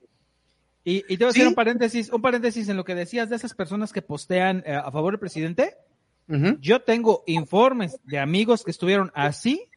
[0.84, 3.36] Y, y te voy a hacer un paréntesis, un paréntesis en lo que decías de
[3.36, 5.76] esas personas que postean eh, a favor del presidente.
[6.60, 9.68] Yo tengo informes de amigos que estuvieron así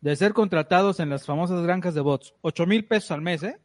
[0.00, 2.34] de ser contratados en las famosas granjas de bots.
[2.42, 3.58] Ocho mil pesos al mes, ¿eh?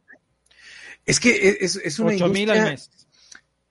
[1.06, 2.90] Es que e, es, es una Ocho mil al mes.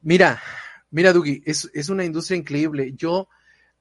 [0.02, 0.42] Mira,
[0.90, 2.94] mira, Dugi, es, es una industria increíble.
[2.96, 3.28] Yo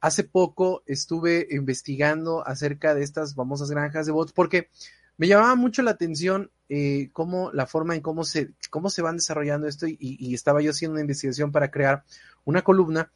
[0.00, 4.70] hace poco estuve investigando acerca de estas famosas granjas de bots porque
[5.16, 9.16] me llamaba mucho la atención eh, cómo la forma en cómo se, cómo se van
[9.16, 12.04] desarrollando esto y, y, estaba yo haciendo una investigación para crear
[12.44, 13.12] una columna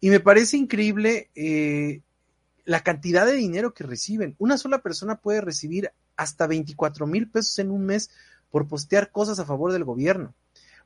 [0.00, 2.00] y me parece increíble eh,
[2.64, 4.34] la cantidad de dinero que reciben.
[4.38, 8.10] Una sola persona puede recibir hasta 24 mil pesos en un mes
[8.50, 10.34] por postear cosas a favor del gobierno,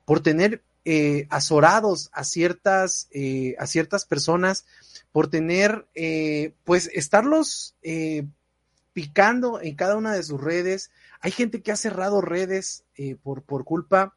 [0.04, 4.66] por tener eh, azorados a ciertas, eh, a ciertas personas,
[5.12, 8.26] por tener, eh, pues, estarlos eh,
[8.92, 10.90] picando en cada una de sus redes.
[11.20, 14.16] Hay gente que ha cerrado redes eh, por, por culpa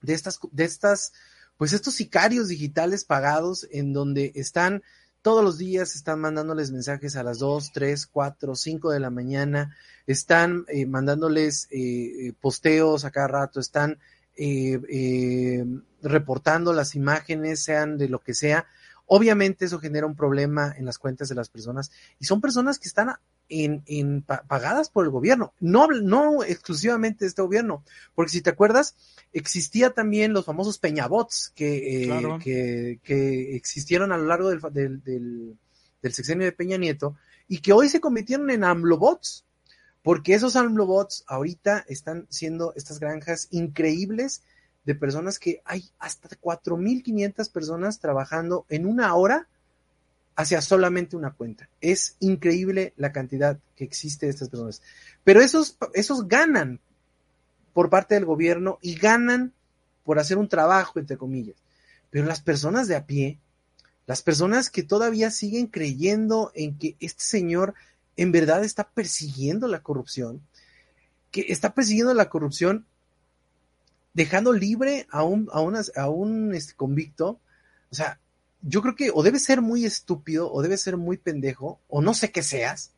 [0.00, 1.12] de estas, de estas
[1.60, 4.82] pues estos sicarios digitales pagados en donde están
[5.20, 9.76] todos los días, están mandándoles mensajes a las 2, 3, 4, 5 de la mañana,
[10.06, 13.98] están eh, mandándoles eh, eh, posteos a cada rato, están
[14.38, 15.66] eh,
[16.00, 18.64] reportando las imágenes, sean de lo que sea.
[19.04, 22.88] Obviamente eso genera un problema en las cuentas de las personas y son personas que
[22.88, 23.16] están
[23.50, 27.84] en, en, pagadas por el gobierno, no, no exclusivamente de este gobierno,
[28.14, 28.94] porque si te acuerdas,
[29.32, 32.38] existía también los famosos peñabots que, eh, claro.
[32.42, 35.58] que, que, existieron a lo largo del, del, del,
[36.00, 37.16] del, sexenio de Peña Nieto
[37.48, 39.44] y que hoy se convirtieron en AMLOBots,
[40.02, 44.42] porque esos AMLOBots ahorita están siendo estas granjas increíbles
[44.84, 49.48] de personas que hay hasta 4.500 personas trabajando en una hora
[50.40, 51.68] hacia solamente una cuenta.
[51.80, 54.82] Es increíble la cantidad que existe de estas personas.
[55.22, 56.80] Pero esos, esos ganan
[57.74, 59.52] por parte del gobierno y ganan
[60.02, 61.56] por hacer un trabajo, entre comillas.
[62.10, 63.38] Pero las personas de a pie,
[64.06, 67.74] las personas que todavía siguen creyendo en que este señor
[68.16, 70.40] en verdad está persiguiendo la corrupción,
[71.30, 72.86] que está persiguiendo la corrupción
[74.14, 75.60] dejando libre a un, a
[76.00, 77.38] a un este, convicto,
[77.90, 78.18] o sea,
[78.62, 82.14] yo creo que o debe ser muy estúpido o debe ser muy pendejo o no
[82.14, 82.92] sé qué seas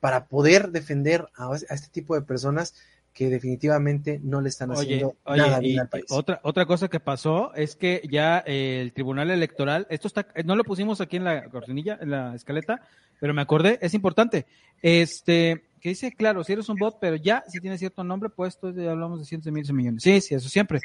[0.00, 2.74] para poder defender a, a este tipo de personas
[3.18, 6.04] que definitivamente no le están haciendo oye, nada oye, bien al país.
[6.08, 10.54] Otra, otra cosa que pasó es que ya eh, el Tribunal Electoral, esto está, no
[10.54, 12.80] lo pusimos aquí en la cortinilla, en la escaleta,
[13.18, 14.46] pero me acordé, es importante.
[14.80, 18.70] Este, que dice, claro, si eres un bot, pero ya si tiene cierto nombre puesto,
[18.70, 20.02] ya hablamos de cientos de miles de millones.
[20.04, 20.80] Sí, sí, eso siempre.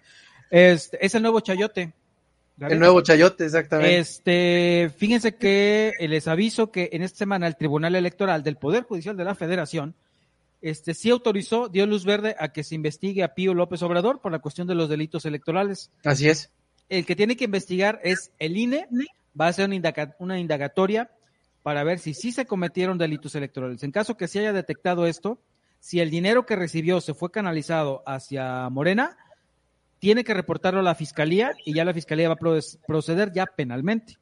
[0.50, 1.94] Este, es el nuevo chayote.
[2.60, 3.98] El nuevo chayote, exactamente.
[3.98, 9.18] Este, fíjense que les aviso que en esta semana el Tribunal Electoral del Poder Judicial
[9.18, 9.96] de la Federación
[10.64, 14.32] este sí autorizó, dio luz verde a que se investigue a Pío López Obrador por
[14.32, 15.92] la cuestión de los delitos electorales.
[16.06, 16.52] Así es.
[16.88, 18.88] El que tiene que investigar es el INE,
[19.40, 21.12] va a hacer una, indaga, una indagatoria
[21.64, 23.84] para ver si sí se cometieron delitos electorales.
[23.84, 25.38] En caso que se haya detectado esto,
[25.82, 29.18] si el dinero que recibió se fue canalizado hacia Morena,
[30.04, 34.18] tiene que reportarlo a la fiscalía y ya la fiscalía va a proceder ya penalmente.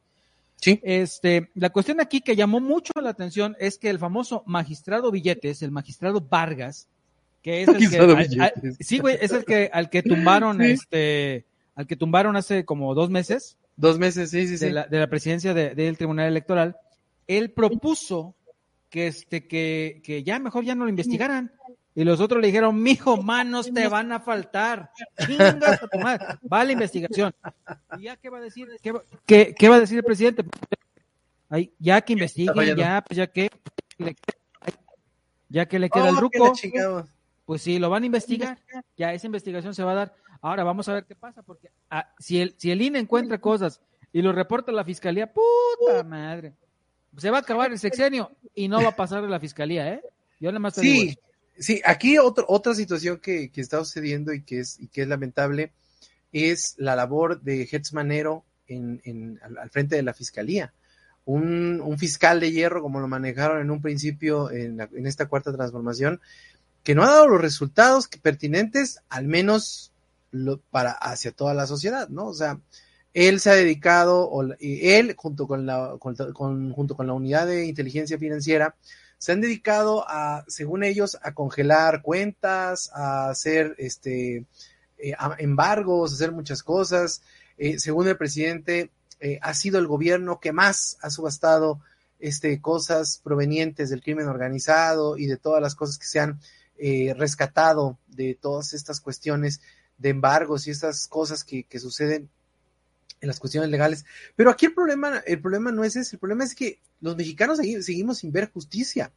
[0.54, 0.78] Sí.
[0.84, 5.60] Este, la cuestión aquí que llamó mucho la atención es que el famoso magistrado Billetes,
[5.60, 6.86] el magistrado Vargas,
[7.42, 10.70] que es el que, al, al, sí, güey, es el que al que tumbaron, sí.
[10.70, 13.56] este, al que tumbaron hace como dos meses.
[13.74, 14.70] Dos meses, sí, sí, de sí.
[14.70, 16.76] La, de la presidencia de, del Tribunal Electoral.
[17.26, 18.36] Él propuso
[18.88, 21.50] que este, que, que ya mejor ya no lo investigaran.
[21.94, 24.90] Y los otros le dijeron, mijo, manos te van a faltar.
[25.26, 26.24] Chingas a tu madre.
[26.50, 27.34] Va a la investigación.
[27.98, 28.68] ¿Y ya qué va a decir?
[28.82, 30.44] ¿Qué va, qué, qué va a decir el presidente?
[31.50, 33.50] Ay, ya que investiguen, ya, pues ya que,
[35.50, 36.54] ya que le queda oh, el ruco,
[37.44, 38.58] pues sí, lo van a investigar.
[38.96, 40.14] Ya esa investigación se va a dar.
[40.40, 43.82] Ahora vamos a ver qué pasa, porque ah, si, el, si el INE encuentra cosas
[44.14, 46.54] y lo reporta a la fiscalía, puta madre.
[47.18, 50.02] Se va a acabar el sexenio y no va a pasar de la fiscalía, ¿eh?
[50.40, 50.88] Yo nada más te sí.
[50.88, 51.20] digo eso.
[51.58, 55.08] Sí, aquí otro, otra situación que, que, está sucediendo y que es, y que es
[55.08, 55.72] lamentable
[56.32, 60.72] es la labor de Hetz Manero en, en, al, frente de la fiscalía.
[61.24, 65.26] Un, un, fiscal de hierro, como lo manejaron en un principio en, la, en, esta
[65.26, 66.20] cuarta transformación,
[66.82, 69.92] que no ha dado los resultados pertinentes, al menos
[70.32, 72.26] lo, para hacia toda la sociedad, ¿no?
[72.26, 72.58] O sea,
[73.14, 78.18] él se ha dedicado, o, él junto con la, junto con la unidad de inteligencia
[78.18, 78.74] financiera,
[79.22, 84.46] se han dedicado a, según ellos, a congelar cuentas, a hacer este
[84.98, 87.22] eh, embargos, a hacer muchas cosas.
[87.56, 91.78] Eh, según el presidente, eh, ha sido el gobierno que más ha subastado
[92.18, 96.40] este, cosas provenientes del crimen organizado y de todas las cosas que se han
[97.16, 99.60] rescatado de todas estas cuestiones
[99.98, 102.28] de embargos y estas cosas que, que suceden
[103.22, 104.04] en las cuestiones legales.
[104.36, 107.58] Pero aquí el problema, el problema no es ese, el problema es que los mexicanos
[107.58, 109.12] seguimos sin ver justicia.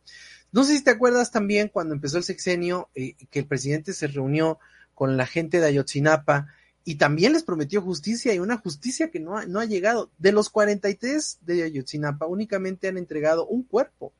[0.51, 4.07] No sé si te acuerdas también cuando empezó el sexenio eh, que el presidente se
[4.07, 4.59] reunió
[4.93, 6.47] con la gente de Ayotzinapa
[6.85, 10.11] y también les prometió justicia y una justicia que no ha, no ha llegado.
[10.19, 14.13] De los 43 de Ayotzinapa únicamente han entregado un cuerpo.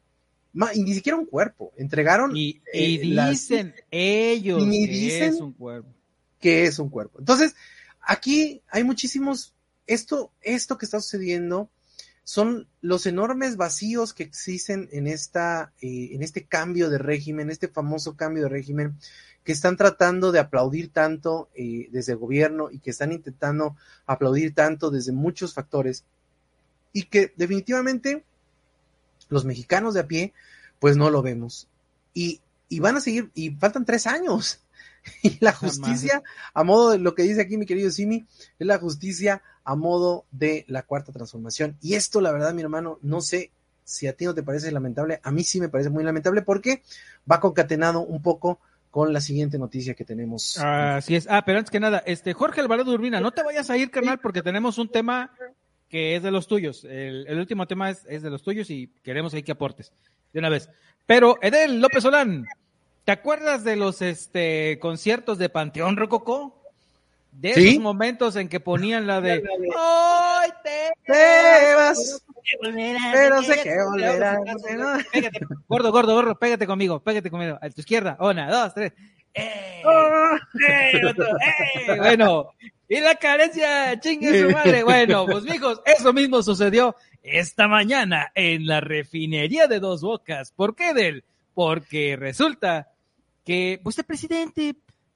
[0.74, 2.36] y ni siquiera un cuerpo, entregaron.
[2.36, 5.90] Y, eh, dicen ellos que es un cuerpo.
[6.40, 7.20] Que es un cuerpo.
[7.20, 7.56] Entonces,
[8.02, 9.55] aquí hay muchísimos
[9.88, 11.70] esto, esto que está sucediendo
[12.24, 17.68] son los enormes vacíos que existen en, esta, eh, en este cambio de régimen, este
[17.68, 18.98] famoso cambio de régimen
[19.44, 24.56] que están tratando de aplaudir tanto eh, desde el gobierno y que están intentando aplaudir
[24.56, 26.04] tanto desde muchos factores
[26.92, 28.24] y que definitivamente
[29.30, 30.34] los mexicanos de a pie
[30.80, 31.68] pues no lo vemos.
[32.16, 34.62] Y, y van a seguir, y faltan tres años.
[35.22, 36.24] Y la justicia,
[36.56, 38.26] a modo de lo que dice aquí mi querido Simi,
[38.58, 41.76] es la justicia a modo de la cuarta transformación.
[41.82, 43.52] Y esto, la verdad, mi hermano, no sé
[43.84, 46.82] si a ti no te parece lamentable, a mí sí me parece muy lamentable porque
[47.30, 50.58] va concatenado un poco con la siguiente noticia que tenemos.
[50.58, 51.28] Así es.
[51.30, 54.20] Ah, pero antes que nada, este Jorge Alvarado Urbina, no te vayas a ir, carnal,
[54.20, 55.32] porque tenemos un tema
[55.90, 56.86] que es de los tuyos.
[56.86, 59.92] El, último tema es, es, de los tuyos y queremos ahí que aportes
[60.32, 60.70] de una vez.
[61.06, 62.46] Pero, Edel López Solán,
[63.04, 66.65] ¿te acuerdas de los este conciertos de Panteón Rococó?
[67.38, 72.24] De esos momentos en que ponían la de hoy te, vas
[73.12, 74.40] pero sé que volverás
[75.68, 78.94] gordo gordo gordo pégate conmigo pégate conmigo a tu izquierda una dos tres
[79.34, 79.84] ¡Eh!
[79.84, 81.02] ¡Eh!
[81.02, 81.98] ¡Eh!
[81.98, 82.52] bueno
[82.88, 88.66] y la carencia chingue su madre bueno pues mijos eso mismo sucedió esta mañana en
[88.66, 91.26] la refinería de Dos Bocas ¿por qué del?
[91.54, 92.92] porque resulta
[93.44, 94.76] que pues el presidente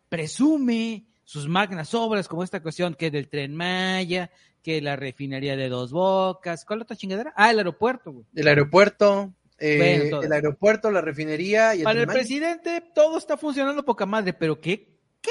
[0.10, 4.32] presume sus magnas obras, como esta cuestión que del tren Maya,
[4.64, 7.32] que la refinería de dos bocas, ¿cuál otra chingadera?
[7.36, 8.26] Ah, el aeropuerto, güey.
[8.34, 13.86] El aeropuerto, eh, el aeropuerto, la refinería y el Para el presidente todo está funcionando
[13.86, 15.30] poca madre, pero ¿qué, qué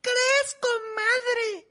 [0.00, 1.66] crees, comadre?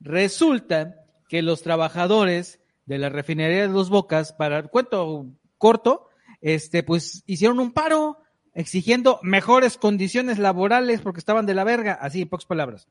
[0.00, 0.96] Resulta
[1.28, 6.08] que los trabajadores de la refinería de dos bocas, para el cuento corto,
[6.40, 8.18] este, pues hicieron un paro
[8.54, 12.88] exigiendo mejores condiciones laborales porque estaban de la verga, así en pocas palabras.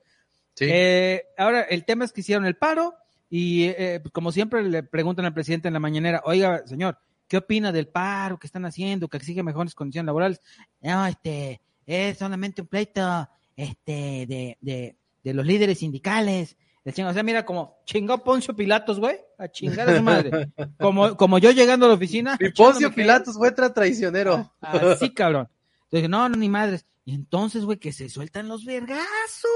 [0.60, 2.94] Eh, ahora, el tema es que hicieron el paro
[3.30, 7.38] y eh, pues, como siempre le preguntan al presidente en la mañanera, oiga, señor, ¿qué
[7.38, 10.42] opina del paro que están haciendo, que exige mejores condiciones laborales?
[10.82, 16.58] No, este, es solamente un pleito este, de, de, de los líderes sindicales.
[16.84, 20.50] El o sea, mira, como chingó Poncio Pilatos, güey, a chingar a su madre.
[20.80, 22.38] Como, como yo llegando a la oficina.
[22.40, 24.52] Y Poncio Pilatos fue traicionero.
[24.60, 25.48] Así, cabrón.
[25.92, 26.86] Entonces, no, no, ni madres.
[27.04, 29.52] Y entonces, güey, que se sueltan los vergazos.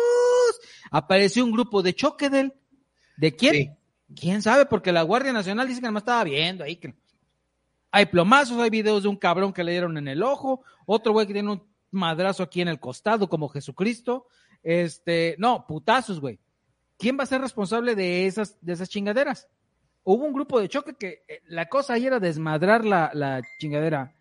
[0.91, 2.53] Apareció un grupo de choque del.
[3.17, 3.77] ¿De quién?
[4.13, 4.65] ¿Quién sabe?
[4.65, 6.75] Porque la Guardia Nacional dice que más estaba viendo ahí.
[6.75, 6.93] Que...
[7.91, 11.25] Hay plomazos, hay videos de un cabrón que le dieron en el ojo, otro güey
[11.25, 14.27] que tiene un madrazo aquí en el costado, como Jesucristo.
[14.61, 16.39] Este, no, putazos, güey.
[16.97, 19.47] ¿quién va a ser responsable de esas, de esas chingaderas?
[20.03, 24.14] Hubo un grupo de choque que eh, la cosa ahí era desmadrar la, chingadera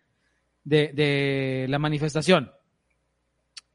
[0.65, 2.51] de, la manifestación.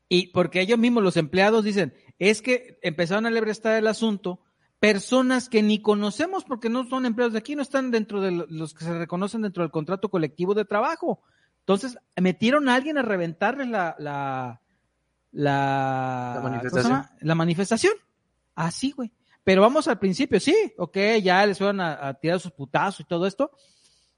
[0.08, 4.40] Y porque ellos mismos, los empleados, dicen, es que empezaron a lebrestar el asunto,
[4.78, 8.74] personas que ni conocemos porque no son empleados de aquí, no están dentro de los
[8.74, 11.22] que se reconocen dentro del contrato colectivo de trabajo.
[11.60, 14.60] Entonces, metieron a alguien a reventarles la, la,
[15.32, 17.04] la, manifestación.
[17.20, 17.94] La manifestación.
[18.54, 19.12] Así, güey.
[19.44, 23.26] Pero vamos al principio, sí, ok, ya les fueron a, tirar sus putazos y todo
[23.26, 23.50] esto.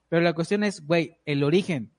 [0.09, 1.93] Pero la cuestión es, güey, el origen.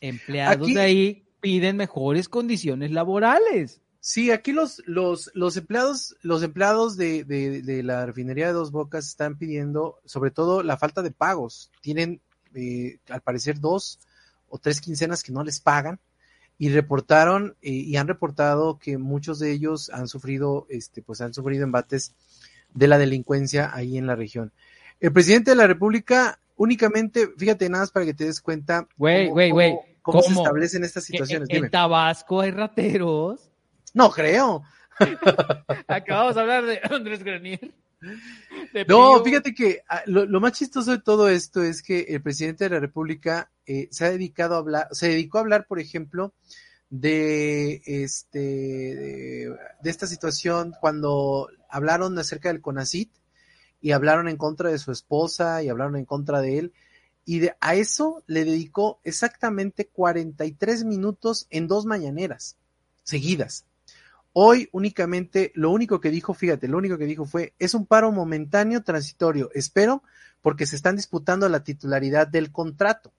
[0.00, 3.80] Empleados de ahí piden mejores condiciones laborales.
[4.00, 9.06] Sí, aquí los, los, los empleados, los empleados de, de, la refinería de Dos Bocas
[9.06, 11.70] están pidiendo, sobre todo, la falta de pagos.
[11.82, 12.20] Tienen,
[12.54, 13.98] eh, al parecer, dos
[14.48, 16.00] o tres quincenas que no les pagan
[16.58, 21.34] y reportaron eh, y han reportado que muchos de ellos han sufrido, este, pues han
[21.34, 22.14] sufrido embates
[22.72, 24.52] de la delincuencia ahí en la región.
[24.98, 29.30] El presidente de la República únicamente, fíjate nada más para que te des cuenta güey,
[30.02, 31.48] cómo, se establecen estas situaciones.
[31.50, 33.50] ¿En, Tabasco hay rateros?
[33.94, 34.62] No creo.
[35.88, 37.72] Acabamos de hablar de Andrés Granier.
[38.88, 42.70] No, fíjate que ah, lo, más chistoso de todo esto es que el presidente de
[42.70, 46.34] la República eh, se ha dedicado a hablar, se dedicó a hablar, por ejemplo,
[46.88, 53.12] de este de, esta situación cuando hablaron acerca del CONACIT
[53.80, 56.72] y hablaron en contra de su esposa y hablaron en contra de él
[57.30, 62.56] y de, a eso le dedicó exactamente 43 minutos en dos mañaneras
[63.04, 63.66] seguidas.
[64.32, 68.10] Hoy únicamente, lo único que dijo, fíjate, lo único que dijo fue, es un paro
[68.10, 70.02] momentáneo transitorio, espero,
[70.42, 73.12] porque se están disputando la titularidad del contrato.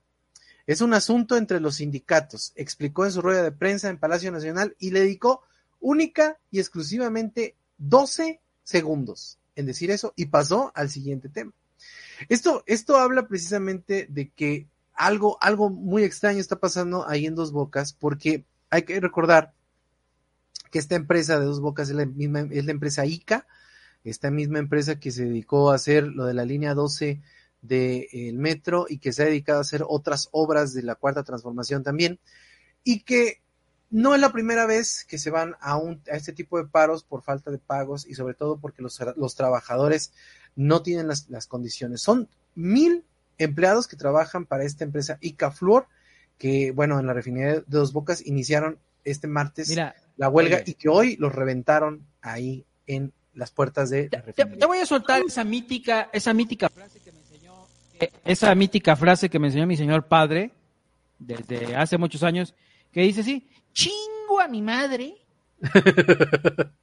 [0.67, 4.75] Es un asunto entre los sindicatos, explicó en su rueda de prensa en Palacio Nacional
[4.77, 5.43] y le dedicó
[5.79, 11.53] única y exclusivamente 12 segundos en decir eso y pasó al siguiente tema.
[12.29, 17.51] Esto, esto habla precisamente de que algo, algo muy extraño está pasando ahí en Dos
[17.51, 19.53] Bocas, porque hay que recordar
[20.71, 23.47] que esta empresa de Dos Bocas es la misma, es la empresa ICA,
[24.03, 27.21] esta misma empresa que se dedicó a hacer lo de la línea 12
[27.61, 31.83] del metro y que se ha dedicado a hacer otras obras de la cuarta transformación
[31.83, 32.19] también,
[32.83, 33.41] y que
[33.91, 37.03] no es la primera vez que se van a, un, a este tipo de paros
[37.03, 40.13] por falta de pagos y sobre todo porque los, los trabajadores
[40.55, 42.01] no tienen las, las, condiciones.
[42.01, 43.03] Son mil
[43.37, 45.87] empleados que trabajan para esta empresa Icafluor,
[46.37, 49.75] que bueno, en la refinería de Dos Bocas iniciaron este martes
[50.17, 54.59] la huelga y que hoy los reventaron ahí en las puertas de la refinería.
[54.59, 57.53] Te, voy a soltar esa mítica, esa mítica frase que me enseñó,
[57.99, 60.51] eh, esa mítica frase que me enseñó mi señor padre
[61.17, 62.53] desde hace muchos años,
[62.91, 65.15] que dice así, chingo a mi madre.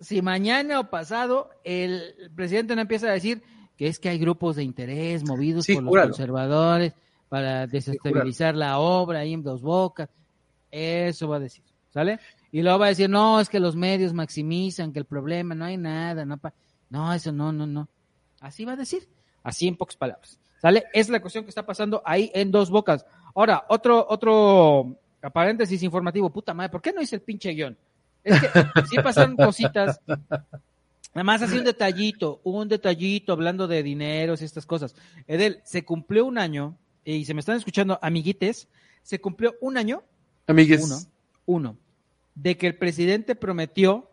[0.00, 3.42] si mañana o pasado el presidente no empieza a decir
[3.76, 6.92] que es que hay grupos de interés movidos por los conservadores
[7.28, 10.08] para desestabilizar la obra ahí en Dos Bocas,
[10.70, 12.18] eso va a decir, ¿sale?
[12.50, 15.66] Y luego va a decir, no, es que los medios maximizan, que el problema, no
[15.66, 16.40] hay nada, no,
[16.90, 17.88] no, eso no, no, no.
[18.40, 19.08] Así va a decir,
[19.42, 20.84] así en pocas palabras, ¿sale?
[20.92, 23.04] Es la cuestión que está pasando ahí en Dos Bocas.
[23.34, 24.98] Ahora, otro, otro
[25.32, 27.76] paréntesis informativo, puta madre, ¿por qué no hice el pinche guion?
[28.28, 28.48] Es que
[28.88, 30.00] sí pasan cositas.
[31.14, 34.94] Además, así un detallito, un detallito hablando de dineros y estas cosas.
[35.26, 38.68] Edel, se cumplió un año, y se me están escuchando amiguites,
[39.02, 40.02] se cumplió un año.
[40.46, 40.84] Amigues.
[40.84, 40.98] Uno,
[41.46, 41.76] uno,
[42.34, 44.10] de que el presidente prometió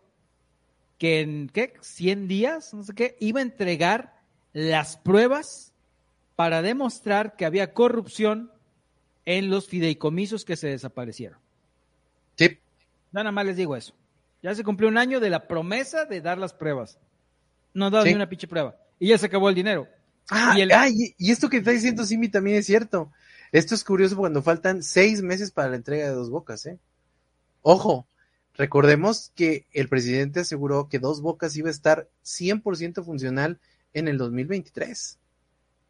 [0.98, 1.74] que en, ¿qué?
[1.80, 4.16] 100 días, no sé qué, iba a entregar
[4.52, 5.72] las pruebas
[6.34, 8.50] para demostrar que había corrupción
[9.26, 11.38] en los fideicomisos que se desaparecieron.
[12.36, 12.58] Sí.
[13.12, 13.94] Nada más les digo eso.
[14.46, 17.00] Ya se cumplió un año de la promesa de dar las pruebas.
[17.74, 18.76] No ha dado ni una pinche prueba.
[18.96, 19.88] Y ya se acabó el dinero.
[20.30, 23.10] Ah, y, y, esto que está diciendo Simi también es cierto.
[23.50, 26.78] Esto es curioso cuando faltan seis meses para la entrega de dos bocas, ¿eh?
[27.62, 28.06] Ojo,
[28.54, 33.58] recordemos que el presidente aseguró que dos bocas iba a estar 100% funcional
[33.94, 35.18] en el 2023.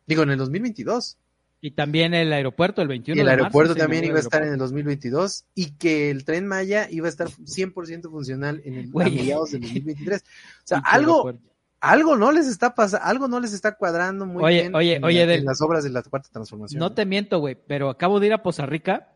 [0.07, 1.19] Digo, en el 2022.
[1.67, 4.59] Y también el aeropuerto, el 21 y el aeropuerto también iba a estar en el
[4.59, 9.51] 2022 y que el tren Maya iba a estar 100% funcional en el, a mediados
[9.51, 10.23] del 2023.
[10.62, 11.33] O sea, algo,
[11.81, 15.45] algo no les está pasando, algo no les está cuadrando muy bien oye, oye, en,
[15.45, 16.79] las obras de la cuarta transformación.
[16.79, 19.09] No te miento, güey, pero acabo de ir a Poza Rica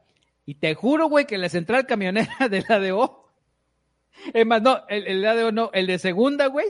[0.44, 3.28] y te juro, güey, que la central camionera del ADO,
[4.34, 6.66] es más, no, el, el ADO no, el de segunda, güey,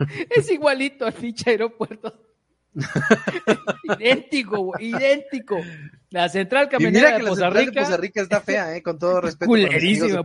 [0.36, 2.27] es igualito al pinche aeropuerto
[3.98, 5.58] idéntico, idéntico.
[6.10, 9.46] La central camionera de, Poza Rica, está fea, eh, con todo respeto.
[9.46, 10.22] Culerísima,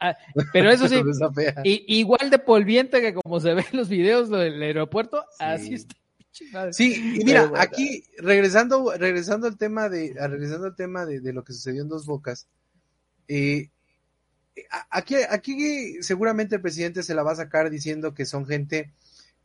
[0.00, 0.16] ah,
[0.52, 1.02] pero eso sí,
[1.64, 5.94] igual de polviente que como se ve en los videos del aeropuerto, así está.
[6.70, 11.52] Sí, y mira, aquí regresando, regresando al tema de, regresando al tema de, lo que
[11.52, 12.46] sucedió en Dos Bocas,
[13.26, 13.70] eh,
[14.90, 18.92] aquí, aquí seguramente el presidente se la va a sacar diciendo que son gente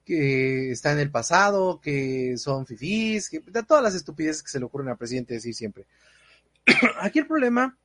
[0.06, 4.66] que está en el pasado, que son fifís, que todas las estupideces que se le
[4.66, 5.86] ocurren al presidente decir siempre.
[7.00, 7.78] Aquí el problema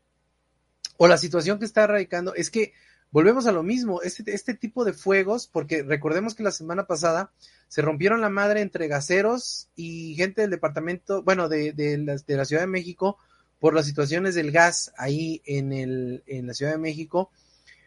[0.96, 2.72] o la situación que está radicando es que
[3.10, 7.30] volvemos a lo mismo, este, este tipo de fuegos, porque recordemos que la semana pasada
[7.68, 12.36] se rompieron la madre entre gaseros y gente del departamento, bueno, de, de, la, de
[12.36, 13.18] la Ciudad de México
[13.58, 17.30] por las situaciones del gas ahí en, el, en la Ciudad de México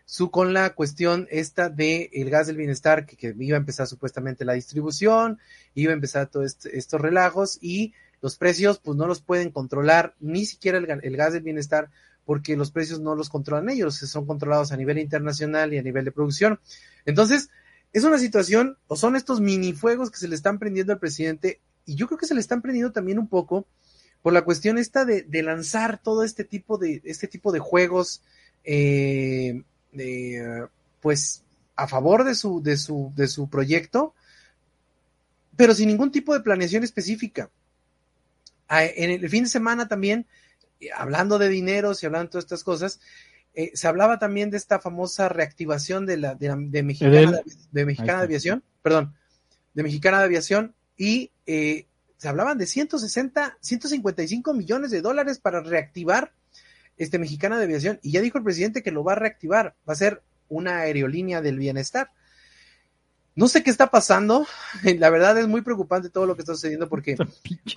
[0.06, 4.46] su, con la cuestión esta de el gas del bienestar, que, iba a empezar supuestamente
[4.46, 5.40] la distribución,
[5.74, 10.46] iba a empezar todos estos relajos y los precios pues no los pueden controlar ni
[10.46, 11.90] siquiera el, gas del bienestar
[12.26, 16.06] porque los precios no los controlan ellos, son controlados a nivel internacional y a nivel
[16.06, 16.60] de producción.
[17.06, 17.50] Entonces,
[17.94, 21.96] es una situación, o son estos minifuegos que se le están prendiendo al presidente, y
[21.96, 23.66] yo creo que se le están prendiendo también un poco
[24.22, 28.22] por la cuestión esta de, de lanzar todo este tipo de, este tipo de juegos
[28.64, 29.64] eh,
[31.02, 31.44] pues
[31.76, 34.14] a favor de su, de su, de su proyecto,
[35.56, 37.50] pero sin ningún tipo de planeación específica.
[38.70, 40.26] En el fin de semana también,
[40.80, 43.00] eh, hablando de dineros y hablando de todas estas cosas,
[43.54, 47.86] eh, se hablaba también de esta famosa reactivación de la de, de Mexicana, de, de,
[47.86, 49.14] Mexicana de Aviación, perdón,
[49.74, 51.88] de Mexicana de Aviación, y eh,
[52.18, 56.32] se hablaban de 160, 155 millones de dólares para reactivar
[56.98, 59.94] este Mexicana de Aviación, y ya dijo el presidente que lo va a reactivar, va
[59.94, 62.12] a ser una aerolínea del bienestar.
[63.36, 64.46] No sé qué está pasando,
[65.00, 67.26] la verdad es muy preocupante todo lo que está sucediendo porque va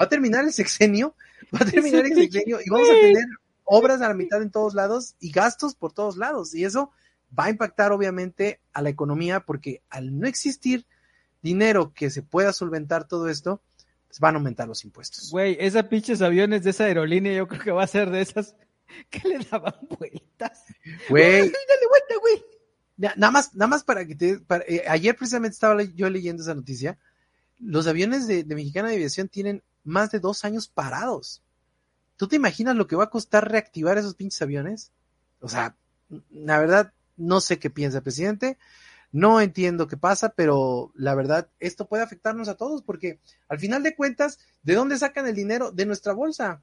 [0.00, 1.14] a terminar el sexenio,
[1.54, 3.24] va a terminar el sexenio y vamos a tener
[3.64, 6.54] obras a la mitad en todos lados y gastos por todos lados.
[6.54, 6.90] Y eso
[7.36, 10.86] va a impactar obviamente a la economía porque al no existir
[11.42, 13.62] dinero que se pueda solventar todo esto,
[14.08, 15.30] pues van a aumentar los impuestos.
[15.30, 18.54] Güey, esas pinches aviones de esa aerolínea yo creo que va a ser de esas
[19.10, 20.64] que le daban vueltas.
[21.08, 21.40] Güey.
[21.40, 22.44] Dale vuelta, güey.
[22.96, 24.38] Nada más, nada más para que te...
[24.38, 26.98] Para, eh, ayer precisamente estaba yo leyendo esa noticia.
[27.58, 31.42] Los aviones de, de Mexicana de Aviación tienen más de dos años parados.
[32.16, 34.92] ¿Tú te imaginas lo que va a costar reactivar esos pinches aviones?
[35.40, 35.76] O sea,
[36.30, 38.58] la verdad, no sé qué piensa el presidente,
[39.12, 43.82] no entiendo qué pasa, pero la verdad, esto puede afectarnos a todos porque al final
[43.82, 45.70] de cuentas, ¿de dónde sacan el dinero?
[45.70, 46.62] De nuestra bolsa.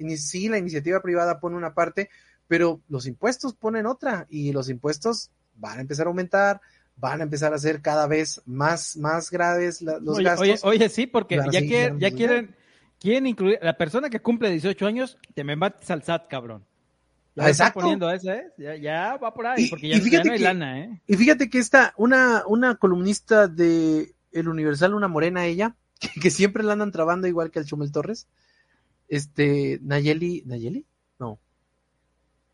[0.00, 2.10] Y sí, la iniciativa privada pone una parte,
[2.48, 6.60] pero los impuestos ponen otra y los impuestos van a empezar a aumentar,
[6.96, 10.42] van a empezar a ser cada vez más, más graves los oye, gastos.
[10.42, 12.54] Oye, oye, sí, porque ya, quieren, ya quieren,
[12.98, 16.64] quieren incluir, la persona que cumple 18 años, te me mates al SAT, cabrón.
[17.36, 17.80] Ya Exacto.
[17.80, 18.52] poniendo ese, ¿eh?
[18.58, 21.00] ya, ya, va por ahí, porque ya, y fíjate ya no hay que, lana, ¿eh?
[21.06, 26.30] Y fíjate que esta, una, una columnista de El Universal, una morena ella, que, que
[26.30, 28.26] siempre la andan trabando igual que el Chumel Torres,
[29.10, 30.86] este, Nayeli, ¿Nayeli?
[31.18, 31.38] No.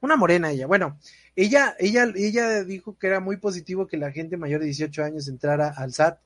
[0.00, 0.98] Una morena ella, bueno,
[1.36, 5.28] ella, ella, ella dijo que era muy positivo que la gente mayor de 18 años
[5.28, 6.18] entrara al SAT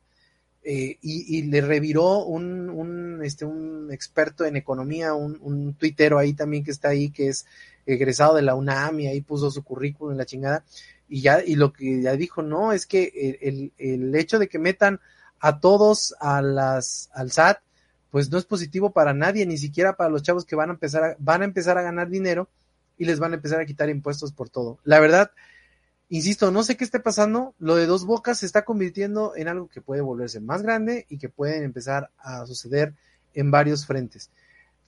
[0.63, 6.19] eh, y, y, le reviró un, un, este, un experto en economía, un, un tuitero
[6.19, 7.47] ahí también que está ahí, que es
[7.87, 10.65] egresado de la UNAM y ahí puso su currículum en la chingada.
[11.09, 14.59] Y ya, y lo que ya dijo, no, es que el, el, hecho de que
[14.59, 15.01] metan
[15.41, 17.59] a todos a las, al SAT,
[18.11, 21.05] pues no es positivo para nadie, ni siquiera para los chavos que van a empezar
[21.05, 22.49] a, van a empezar a ganar dinero
[22.99, 24.79] y les van a empezar a quitar impuestos por todo.
[24.85, 25.31] La verdad,
[26.09, 29.69] insisto, no sé qué esté pasando, lo de dos bocas se está convirtiendo en algo
[29.69, 32.95] que puede volverse más grande y que puede empezar a suceder
[33.33, 34.31] en varios frentes.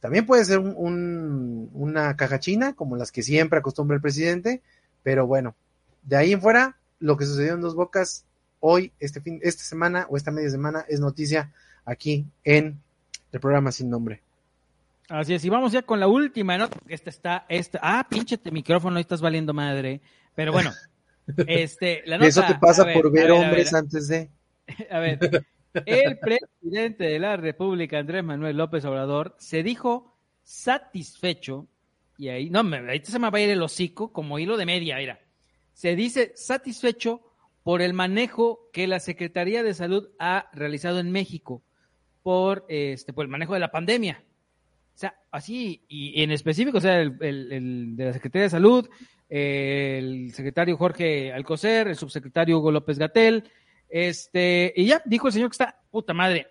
[0.01, 4.63] También puede ser un, un, una caja china, como las que siempre acostumbra el presidente,
[5.05, 5.55] pero bueno,
[6.03, 8.25] de ahí en fuera, lo que sucedió en dos bocas
[8.59, 11.53] hoy, este fin, esta semana o esta media semana, es noticia
[11.85, 12.81] aquí en
[13.33, 14.23] el programa sin nombre.
[15.09, 16.69] Así es, y vamos ya con la última, ¿no?
[16.87, 20.01] Esta está, esta, ah, pinchete micrófono, ahí estás valiendo madre.
[20.35, 20.73] Pero bueno,
[21.47, 24.31] este, la nota, Eso te pasa ver, por ver, ver hombres antes de.
[24.91, 25.19] A ver,
[25.87, 31.67] el presidente de la República, Andrés Manuel López Obrador, se dijo satisfecho,
[32.17, 34.67] y ahí, no, me, ahí se me va a ir el hocico como hilo de
[34.67, 35.21] media, mira.
[35.73, 37.23] Se dice satisfecho
[37.65, 41.63] por el manejo que la Secretaría de Salud ha realizado en México
[42.23, 44.23] por, este, por el manejo de la pandemia.
[44.95, 48.89] O sea, así, y en específico, o sea, el, el, de la Secretaría de Salud,
[49.29, 53.51] el secretario Jorge Alcocer, el subsecretario Hugo López Gatel,
[53.89, 56.49] este, y ya dijo el señor que está, puta madre,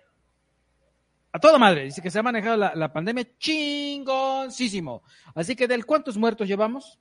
[1.32, 5.02] a toda madre, dice que se ha manejado la, la pandemia chingoncísimo.
[5.34, 6.98] Así que, ¿del cuántos muertos llevamos?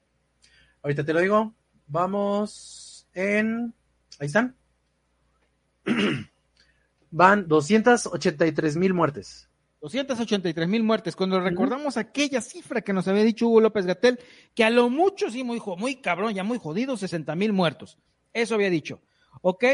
[0.84, 1.53] Ahorita te lo digo,
[1.88, 3.74] vamos en,
[4.19, 4.55] ahí están,
[7.12, 9.49] van 283 mil muertes.
[9.82, 11.16] 283 mil muertes.
[11.16, 14.20] Cuando recordamos aquella cifra que nos había dicho Hugo López Gatel,
[14.55, 17.97] que a lo mucho, sí, muy, muy cabrón, ya muy jodido, 60 mil muertos.
[18.32, 19.01] Eso había dicho.
[19.41, 19.66] ¿Ok?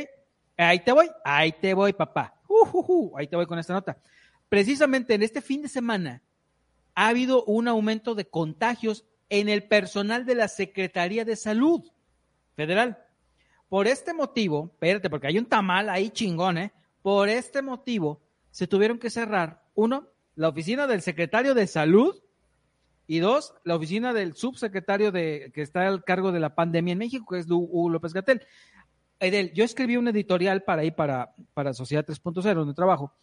[0.57, 2.39] Ahí te voy, ahí te voy, papá.
[2.47, 3.97] Uh, uh, uh, ahí te voy con esta nota.
[4.49, 6.23] Precisamente en este fin de semana
[6.95, 11.83] ha habido un aumento de contagios en el personal de la Secretaría de Salud
[12.55, 12.97] Federal.
[13.67, 16.71] Por este motivo, espérate, porque hay un tamal ahí chingón, ¿eh?
[17.01, 18.21] Por este motivo,
[18.51, 22.15] se tuvieron que cerrar uno, la oficina del secretario de salud
[23.07, 26.97] y dos, la oficina del subsecretario de que está al cargo de la pandemia en
[26.99, 28.45] México, que es Hugo López Gatel.
[29.19, 33.13] Edel, yo escribí un editorial para ahí, para, para Sociedad 3.0, donde trabajo,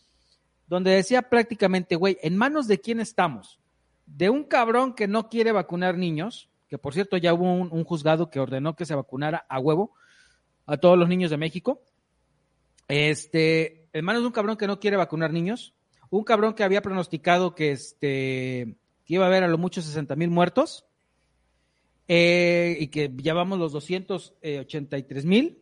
[0.67, 3.61] donde decía prácticamente, güey, ¿en manos de quién estamos?
[4.07, 7.85] De un cabrón que no quiere vacunar niños, que por cierto ya hubo un, un
[7.85, 9.93] juzgado que ordenó que se vacunara a huevo
[10.67, 11.83] a todos los niños de México.
[12.89, 15.75] Este, manos de un cabrón que no quiere vacunar niños,
[16.11, 20.15] un cabrón que había pronosticado que, este, que iba a haber a lo mucho 60
[20.17, 20.87] mil muertos
[22.09, 25.59] eh, y que ya vamos los 283 mil.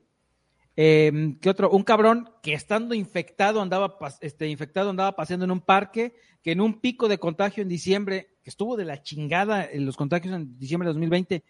[0.76, 1.70] Eh, ¿Qué otro?
[1.70, 6.60] Un cabrón que estando infectado andaba, este, infectado andaba paseando en un parque, que en
[6.60, 10.58] un pico de contagio en diciembre, que estuvo de la chingada en los contagios en
[10.58, 11.44] diciembre de 2020,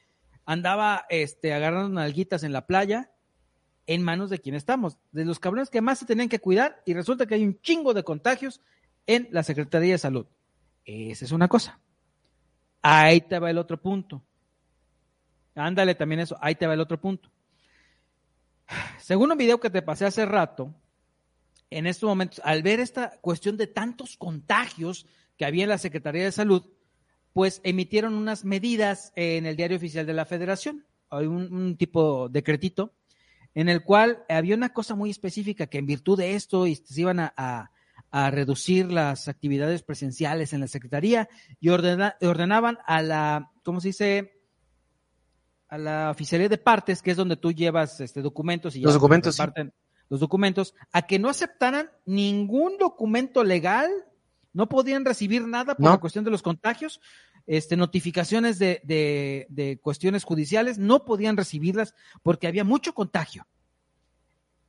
[0.45, 3.11] andaba este, agarrando nalguitas en la playa,
[3.87, 6.95] en manos de quién estamos, de los cabrones que más se tenían que cuidar y
[6.95, 8.61] resulta que hay un chingo de contagios
[9.07, 10.27] en la Secretaría de Salud.
[10.85, 11.81] Esa es una cosa.
[12.81, 14.23] Ahí te va el otro punto.
[15.55, 17.31] Ándale también eso, ahí te va el otro punto.
[18.99, 20.75] Según un video que te pasé hace rato,
[21.71, 25.07] en estos momentos, al ver esta cuestión de tantos contagios
[25.37, 26.71] que había en la Secretaría de Salud,
[27.33, 30.85] pues emitieron unas medidas en el diario oficial de la Federación.
[31.11, 32.93] Hay un, un tipo decretito
[33.55, 37.21] en el cual había una cosa muy específica que en virtud de esto se iban
[37.21, 37.71] a, a,
[38.11, 41.29] a reducir las actividades presenciales en la Secretaría
[41.61, 44.39] y ordena, ordenaban a la, ¿cómo se dice?
[45.69, 49.37] A la oficialía de partes, que es donde tú llevas este, documentos y los documentos,
[49.37, 49.43] sí.
[50.11, 53.91] los documentos, a que no aceptaran ningún documento legal,
[54.53, 55.93] no podían recibir nada por No.
[55.93, 57.01] la cuestión de los contagios,
[57.47, 63.47] este, notificaciones de, de, de cuestiones judiciales, no podían recibirlas porque había mucho contagio.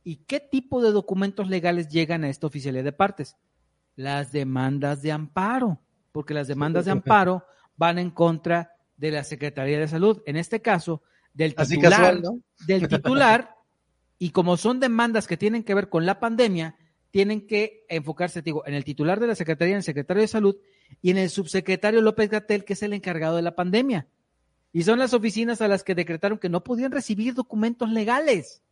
[0.02, 3.36] ¿Y qué tipo de documentos legales llegan a esta oficialía de partes?
[3.96, 5.80] Las demandas de amparo,
[6.12, 7.44] porque las demandas de amparo
[7.76, 11.02] van en contra de la Secretaría de Salud, en este caso
[11.32, 12.38] del titular, casual, ¿no?
[12.66, 13.56] del titular,
[14.18, 16.76] y como son demandas que tienen que ver con la pandemia,
[17.10, 20.56] tienen que enfocarse, digo, en el titular de la Secretaría, en el secretario de Salud
[21.02, 24.06] y en el subsecretario López Gatel, que es el encargado de la pandemia.
[24.72, 28.62] Y son las oficinas a las que decretaron que no podían recibir documentos legales,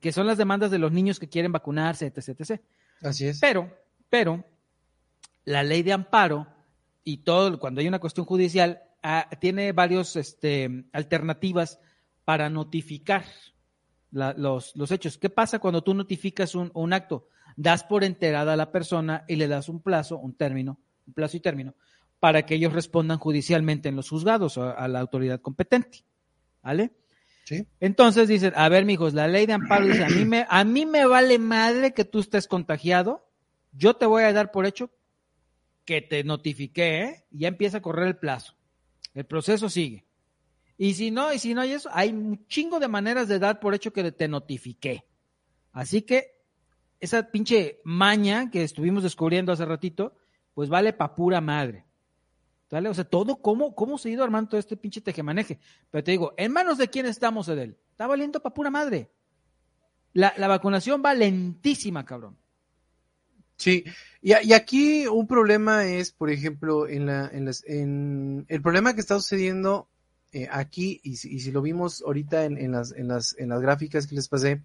[0.00, 2.28] que son las demandas de los niños que quieren vacunarse, etc.
[2.40, 2.60] etc.
[3.02, 3.40] Así es.
[3.40, 3.70] Pero,
[4.08, 4.44] pero,
[5.44, 6.46] la ley de amparo
[7.04, 11.80] y todo, cuando hay una cuestión judicial, ah, tiene varios este, alternativas
[12.24, 13.24] para notificar
[14.12, 15.18] la- los, los hechos.
[15.18, 17.28] ¿Qué pasa cuando tú notificas un, un acto?
[17.56, 21.36] Das por enterada a la persona y le das un plazo, un término, un plazo
[21.36, 21.74] y término,
[22.20, 26.04] para que ellos respondan judicialmente en los juzgados o a, a la autoridad competente.
[26.62, 26.92] ¿Vale?
[27.44, 27.66] Sí.
[27.80, 30.86] Entonces dicen, a ver, mijos, la ley de amparo dice, a mí me, a mí
[30.86, 33.28] me vale madre que tú estés contagiado,
[33.72, 34.90] yo te voy a dar por hecho
[35.84, 37.24] que te notifiqué, ¿eh?
[37.30, 38.54] Y ya empieza a correr el plazo.
[39.14, 40.06] El proceso sigue.
[40.78, 43.60] Y si no, y si no hay eso, hay un chingo de maneras de dar
[43.60, 45.04] por hecho que te notifiqué.
[45.72, 46.41] Así que
[47.02, 50.16] esa pinche maña que estuvimos descubriendo hace ratito,
[50.54, 51.84] pues vale pa' pura madre.
[52.70, 52.88] ¿Vale?
[52.88, 55.58] O sea, todo, ¿cómo, cómo se ha ido armando todo este pinche tejemaneje?
[55.90, 57.76] Pero te digo, ¿en manos de quién estamos, Edel?
[57.90, 59.10] Está valiendo pa' pura madre.
[60.14, 62.38] La, la vacunación va lentísima, cabrón.
[63.56, 63.84] Sí,
[64.22, 68.94] y, y aquí un problema es, por ejemplo, en la, en las, en el problema
[68.94, 69.88] que está sucediendo
[70.32, 74.28] eh, aquí, y, si- lo vimos ahorita en, las, las, en las gráficas que les
[74.28, 74.62] pasé,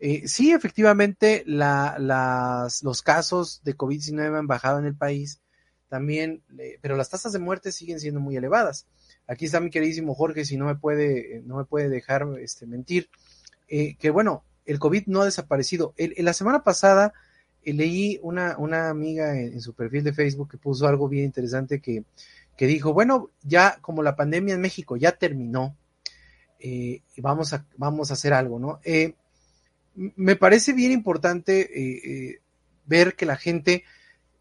[0.00, 5.40] eh, sí, efectivamente, la, las, los casos de COVID-19 han bajado en el país,
[5.90, 6.42] también,
[6.80, 8.86] pero las tasas de muerte siguen siendo muy elevadas.
[9.26, 13.10] Aquí está mi queridísimo Jorge, si no me puede, no me puede dejar este, mentir,
[13.68, 15.92] eh, que bueno, el COVID no ha desaparecido.
[15.96, 17.12] El- la semana pasada,
[17.64, 21.80] eh, leí una, una amiga en, su perfil de Facebook que puso algo bien interesante
[21.80, 22.04] que,
[22.56, 25.76] que dijo, bueno, ya como la pandemia en México ya terminó,
[26.60, 28.80] eh, vamos, a, vamos a hacer algo, ¿no?
[28.84, 29.14] Eh,
[29.94, 32.40] me parece bien importante eh, eh,
[32.86, 33.84] ver que la gente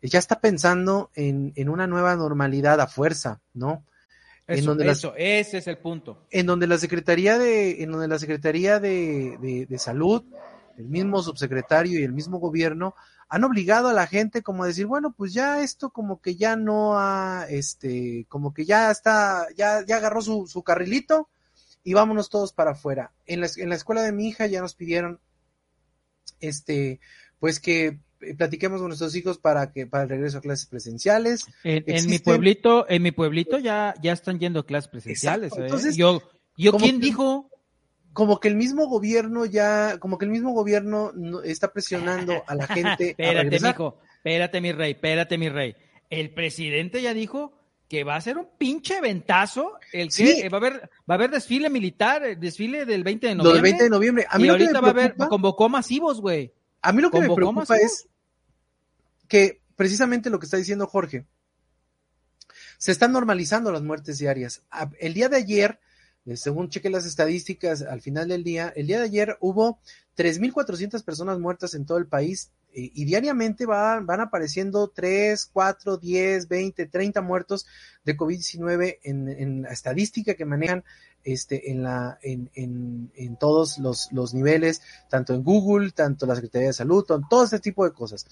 [0.02, 3.84] ya está pensando en, en una nueva normalidad a fuerza, ¿no?
[4.48, 6.26] En donde eso, ese es el punto.
[6.32, 10.24] en donde la Secretaría de, en donde la Secretaría de, de- de Salud,
[10.78, 12.96] el mismo subsecretario y el mismo gobierno
[13.28, 16.56] han obligado a la gente como a decir, bueno, pues ya esto como que ya
[16.56, 21.30] no ha, este, como que ya está, ya, ya agarró su, su carrilito
[21.84, 23.12] y vámonos todos para afuera.
[23.28, 25.20] En la, en la escuela de mi hija ya nos pidieron,
[26.40, 27.00] este,
[27.40, 31.46] pues que eh, platiquemos con nuestros hijos para que, para el regreso a clases presenciales.
[31.64, 35.54] En, en mi pueblito, en mi pueblito ya, ya están yendo a clases presenciales.
[35.54, 35.62] ¿eh?
[35.64, 36.22] entonces, yo,
[36.58, 37.50] yo ¿quién que- dijo?
[38.12, 42.56] como que el mismo gobierno ya, como que el mismo gobierno no- está presionando a
[42.56, 45.76] la gente espérate, mijo, espérate, mi rey, espérate, mi rey.
[46.10, 47.54] El presidente ya dijo
[47.90, 50.30] que va a ser un pinche ventazo el que Sí.
[50.44, 50.74] eh, va a haber
[51.10, 53.56] va a haber desfile militar, el desfile del 20 de Lo noviembre.
[53.62, 54.26] del 20 de noviembre.
[54.30, 56.54] A mí y lo que me ahorita va a haber convocó masivos, güey.
[56.84, 57.82] a mí lo que me preocupa masivos.
[57.82, 58.08] es
[59.28, 61.26] que precisamente lo que está diciendo Jorge,
[62.78, 64.62] se están normalizando las muertes diarias.
[65.00, 65.80] El día de ayer,
[66.26, 69.80] eh, según chequé las estadísticas al final del día, el día de ayer hubo
[70.16, 75.98] 3.400 personas muertas en todo el país eh, y diariamente van, van apareciendo 3, 4,
[75.98, 77.66] 10, 20, 30 muertos
[78.04, 80.84] de COVID-19 en, en, la estadística que manejan
[81.24, 86.36] este, en, la, en, en, en todos los, los, niveles, tanto en Google, tanto la
[86.36, 88.26] Secretaría de Salud, todo este tipo de cosas.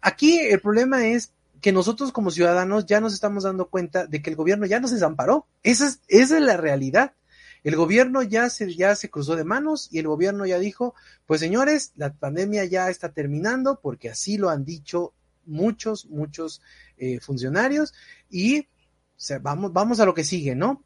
[0.00, 4.28] Aquí el problema es que nosotros como ciudadanos ya nos estamos dando cuenta de que
[4.28, 5.46] el gobierno ya nos desamparó.
[5.62, 7.12] Esa es, esa es la realidad.
[7.64, 10.94] El gobierno ya se, ya se cruzó de manos y el gobierno ya dijo,
[11.26, 15.14] pues señores, la pandemia ya está terminando porque así lo han dicho
[15.46, 16.62] muchos, muchos
[16.98, 17.92] eh, funcionarios
[18.30, 18.68] y
[19.16, 20.82] o vamos, vamos a lo que sigue, ¿no?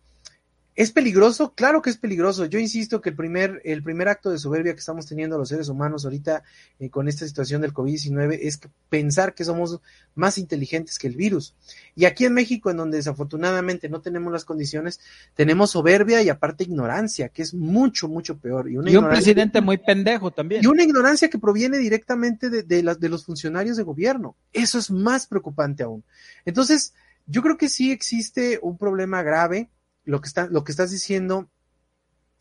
[0.78, 1.54] ¿Es peligroso?
[1.56, 2.44] Claro que es peligroso.
[2.44, 5.68] Yo insisto que el primer, el primer acto de soberbia que estamos teniendo los seres
[5.68, 6.44] humanos ahorita
[6.78, 9.80] eh, con esta situación del COVID-19 es pensar que somos
[10.14, 11.56] más inteligentes que el virus.
[11.96, 15.00] Y aquí en México, en donde desafortunadamente no tenemos las condiciones,
[15.34, 18.70] tenemos soberbia y aparte ignorancia, que es mucho, mucho peor.
[18.70, 20.62] Y, y un presidente muy pendejo también.
[20.62, 24.36] Y una ignorancia que proviene directamente de, de, de los funcionarios de gobierno.
[24.52, 26.04] Eso es más preocupante aún.
[26.44, 26.94] Entonces,
[27.26, 29.70] yo creo que sí existe un problema grave
[30.08, 31.50] lo que, está, lo que estás diciendo,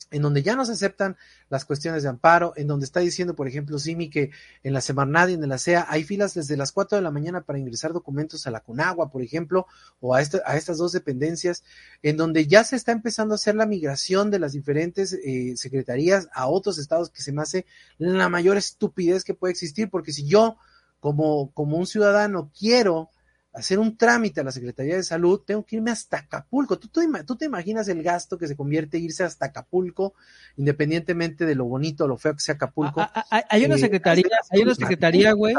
[0.09, 1.17] en donde ya no se aceptan
[1.49, 4.31] las cuestiones de amparo, en donde está diciendo, por ejemplo, Simi, que
[4.63, 7.41] en la Semarnat y en la SEA hay filas desde las 4 de la mañana
[7.41, 9.67] para ingresar documentos a la CUNAGUA, por ejemplo,
[9.99, 11.65] o a, a estas dos dependencias,
[12.03, 16.29] en donde ya se está empezando a hacer la migración de las diferentes eh, secretarías
[16.33, 17.65] a otros estados, que se me hace
[17.97, 20.55] la mayor estupidez que puede existir, porque si yo,
[21.01, 23.09] como, como un ciudadano, quiero
[23.57, 26.77] hacer un trámite a la Secretaría de Salud, tengo que irme hasta Acapulco.
[26.77, 30.13] ¿Tú, tú, te imaginas el gasto que se convierte irse hasta Acapulco,
[30.57, 33.01] independientemente de lo bonito o lo feo que sea Acapulco?
[33.01, 35.55] Ah, ah, ah, hay una secretaría, hay una secretaría, güey,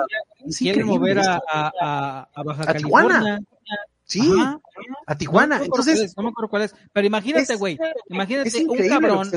[0.57, 3.41] quiere mover a, a, a, Baja California.
[4.05, 4.33] Sí,
[5.07, 5.61] a Tijuana.
[5.63, 7.79] Entonces, no me acuerdo cuál es, pero imagínate, güey,
[8.09, 9.31] imagínate un cabrón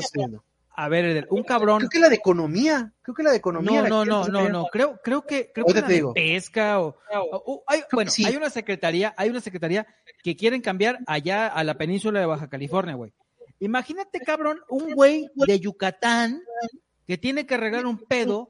[0.73, 1.79] a ver, un cabrón.
[1.79, 2.93] Creo que la de economía.
[3.01, 3.83] Creo que la de economía.
[3.83, 4.65] No, no, no, no, no.
[4.71, 6.95] Creo, creo que, creo que la de pesca o,
[7.67, 9.85] hay, bueno, hay una secretaría, hay una secretaría
[10.23, 13.13] que quieren cambiar allá a la península de Baja California, güey.
[13.59, 16.41] Imagínate, cabrón, un güey de Yucatán
[17.05, 18.47] que tiene que arreglar un pedo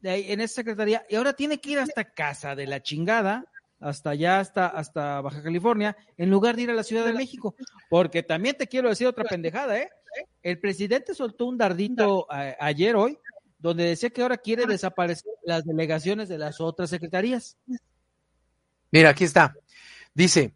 [0.00, 3.46] de ahí, en esa secretaría y ahora tiene que ir hasta casa de la chingada
[3.80, 7.54] hasta allá, hasta, hasta Baja California, en lugar de ir a la Ciudad de México.
[7.90, 9.90] Porque también te quiero decir otra pendejada, ¿eh?
[10.42, 13.18] El presidente soltó un dardito ayer, hoy,
[13.58, 17.56] donde decía que ahora quiere desaparecer las delegaciones de las otras secretarías.
[18.90, 19.54] Mira, aquí está.
[20.14, 20.54] Dice,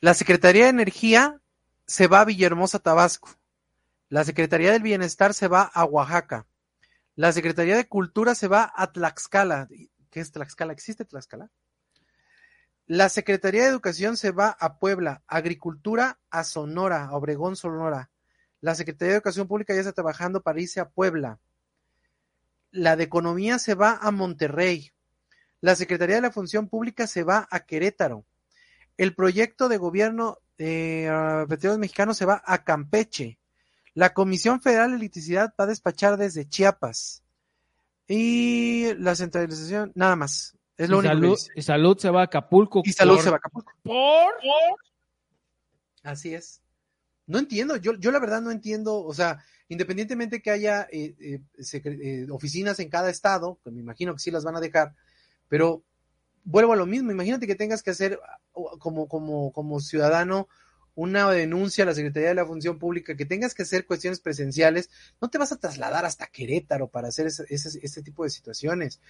[0.00, 1.40] la Secretaría de Energía
[1.86, 3.30] se va a Villahermosa, Tabasco.
[4.08, 6.46] La Secretaría del Bienestar se va a Oaxaca.
[7.16, 9.68] La Secretaría de Cultura se va a Tlaxcala.
[10.10, 10.72] ¿Qué es Tlaxcala?
[10.72, 11.50] ¿Existe Tlaxcala?
[12.86, 18.10] La Secretaría de Educación se va a Puebla, Agricultura a Sonora, a Obregón, Sonora.
[18.60, 21.38] La Secretaría de Educación Pública ya está trabajando para irse a Puebla.
[22.70, 24.92] La de Economía se va a Monterrey.
[25.60, 28.24] La Secretaría de la Función Pública se va a Querétaro.
[28.96, 33.38] El proyecto de gobierno de uh, Petróleos Mexicanos se va a Campeche.
[33.94, 37.22] La Comisión Federal de Electricidad va a despachar desde Chiapas.
[38.06, 40.56] Y la centralización, nada más.
[40.76, 42.82] Es lo y único salud, y salud se va a Acapulco.
[42.84, 43.72] Y salud se va a Acapulco.
[43.82, 44.34] ¿Por?
[46.04, 46.62] Así es.
[47.28, 51.40] No entiendo, yo, yo la verdad no entiendo, o sea, independientemente que haya eh, eh,
[51.84, 54.94] eh, oficinas en cada estado, que me imagino que sí las van a dejar,
[55.46, 55.84] pero
[56.42, 58.18] vuelvo a lo mismo, imagínate que tengas que hacer
[58.78, 60.48] como, como, como ciudadano
[60.94, 64.88] una denuncia a la Secretaría de la Función Pública, que tengas que hacer cuestiones presenciales,
[65.20, 69.00] no te vas a trasladar hasta Querétaro para hacer ese, tipo de situaciones.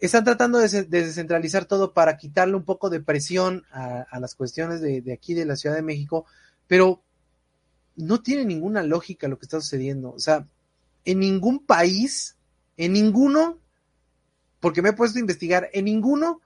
[0.00, 4.34] Están tratando de, de, descentralizar todo para quitarle un poco de presión a, a las
[4.34, 6.24] cuestiones de, de, aquí de la Ciudad de México,
[6.66, 7.04] pero
[7.96, 10.12] no tiene ninguna lógica lo que está sucediendo.
[10.12, 10.46] O sea,
[11.04, 12.36] en ningún país,
[12.76, 13.58] en ninguno,
[14.60, 16.40] porque me he puesto a investigar, en ninguno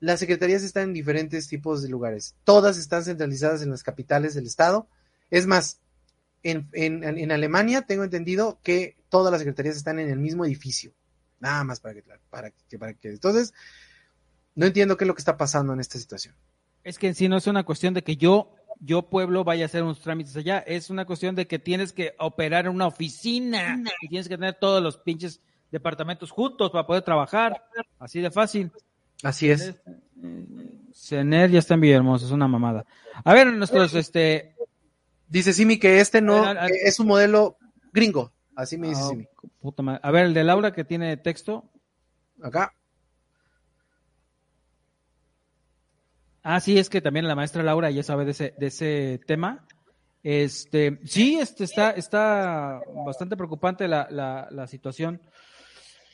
[0.00, 2.34] las secretarías están en diferentes tipos de lugares.
[2.44, 4.86] Todas están centralizadas en las capitales del estado.
[5.30, 5.80] Es más,
[6.42, 10.92] en, en, en Alemania tengo entendido que todas las secretarías están en el mismo edificio.
[11.40, 13.08] Nada más para que, para que, para que.
[13.08, 13.54] Entonces,
[14.54, 16.34] no entiendo qué es lo que está pasando en esta situación.
[16.82, 18.54] Es que en sí no es una cuestión de que yo,
[18.84, 20.58] yo pueblo, vaya a hacer unos trámites allá.
[20.58, 24.54] Es una cuestión de que tienes que operar en una oficina y tienes que tener
[24.54, 27.64] todos los pinches departamentos juntos para poder trabajar.
[27.98, 28.70] Así de fácil.
[29.22, 29.74] Así es.
[30.92, 32.84] Cener ya está en Villahermosa, es una mamada.
[33.24, 34.54] A ver, nuestros, este.
[35.28, 36.44] Dice Simi que este no
[36.84, 37.56] es un modelo
[37.92, 38.32] gringo.
[38.54, 39.26] Así me dice Ah, Simi.
[39.60, 40.00] puta madre.
[40.04, 41.64] A ver, el de Laura que tiene texto.
[42.42, 42.72] Acá.
[46.46, 49.66] Ah, sí, es que también la maestra Laura ya sabe de ese, de ese tema.
[50.22, 55.22] Este, sí, este está, está bastante preocupante la, la, situación.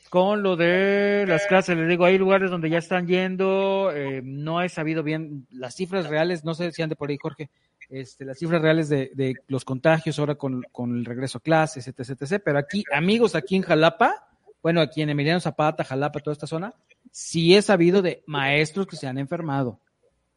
[0.09, 1.77] con lo de las clases.
[1.77, 6.07] Les digo, hay lugares donde ya están yendo, eh, no he sabido bien las cifras
[6.07, 7.49] reales, no sé si ande por ahí, Jorge,
[7.89, 11.89] este, las cifras reales de, de los contagios ahora con, con, el regreso a clases,
[11.89, 12.41] etc, etc.
[12.43, 14.29] Pero aquí, amigos, aquí en Jalapa,
[14.63, 16.73] bueno, aquí en Emiliano Zapata, Jalapa, toda esta zona,
[17.11, 19.81] sí he sabido de maestros que se han enfermado.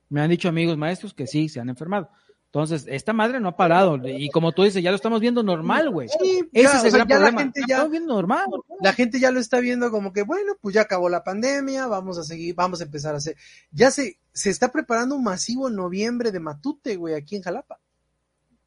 [0.08, 2.10] Me han dicho amigos maestros que sí, se han enfermado.
[2.54, 3.98] Entonces, esta madre no ha parado.
[4.06, 6.08] Y como tú dices, ya lo estamos viendo normal, güey.
[6.08, 7.32] Sí, Ese es el gran problema.
[7.32, 8.46] La gente ya, viendo normal.
[8.80, 12.16] La gente ya lo está viendo como que, bueno, pues ya acabó la pandemia, vamos
[12.16, 13.36] a seguir, vamos a empezar a hacer.
[13.72, 17.80] Ya se, se está preparando un masivo en noviembre de Matute, güey, aquí en Jalapa.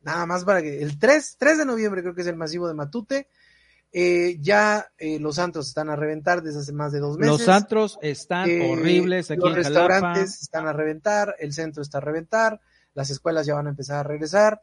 [0.01, 2.73] Nada más para que, el 3, 3 de noviembre creo que es el masivo de
[2.73, 3.29] Matute.
[3.93, 7.39] Eh, ya eh, los antros están a reventar desde hace más de dos meses.
[7.39, 12.01] Los antros están eh, horribles aquí los restaurantes están a reventar, el centro está a
[12.01, 12.59] reventar
[12.97, 14.59] las escuelas ya van a empezar a regresar.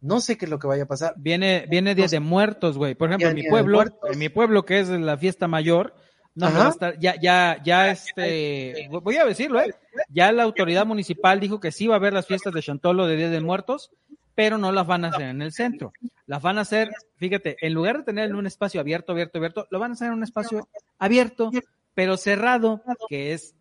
[0.00, 1.14] No sé qué es lo que vaya a pasar.
[1.16, 2.94] Viene, viene Día de Muertos, güey.
[2.94, 5.92] Por ejemplo, en mi pueblo, en mi pueblo que es la fiesta mayor,
[6.36, 9.74] no, va a estar, ya, ya, ya este, voy a decirlo, ¿eh?
[10.08, 13.16] Ya la autoridad municipal dijo que sí va a haber las fiestas de Chantolo de
[13.16, 13.90] Día de Muertos,
[14.34, 15.92] pero no las van a hacer en el centro.
[16.26, 19.66] Las van a hacer, fíjate, en lugar de tener en un espacio abierto, abierto, abierto,
[19.70, 20.68] lo van a hacer en un espacio
[20.98, 21.50] abierto,
[21.94, 23.54] pero cerrado, que es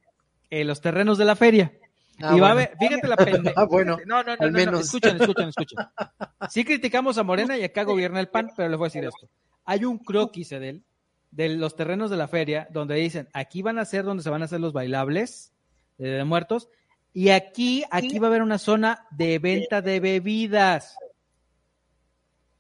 [0.50, 1.74] en los terrenos de la feria.
[2.22, 3.54] Ah, y va a ver, fíjate la pendeja.
[3.62, 3.98] Ah, bueno.
[4.06, 4.82] No, no, no, al menos.
[4.82, 5.78] escuchen, escuchen, escuchen.
[6.50, 9.30] Sí criticamos a Morena y acá gobierna el PAN, pero les voy a decir esto.
[9.66, 10.84] Hay un croquis, Edel,
[11.32, 14.42] de los terrenos de la feria, donde dicen, aquí van a ser donde se van
[14.42, 15.54] a hacer los bailables
[15.98, 16.70] de muertos,
[17.14, 20.95] y aquí, aquí va a haber una zona de venta de bebidas.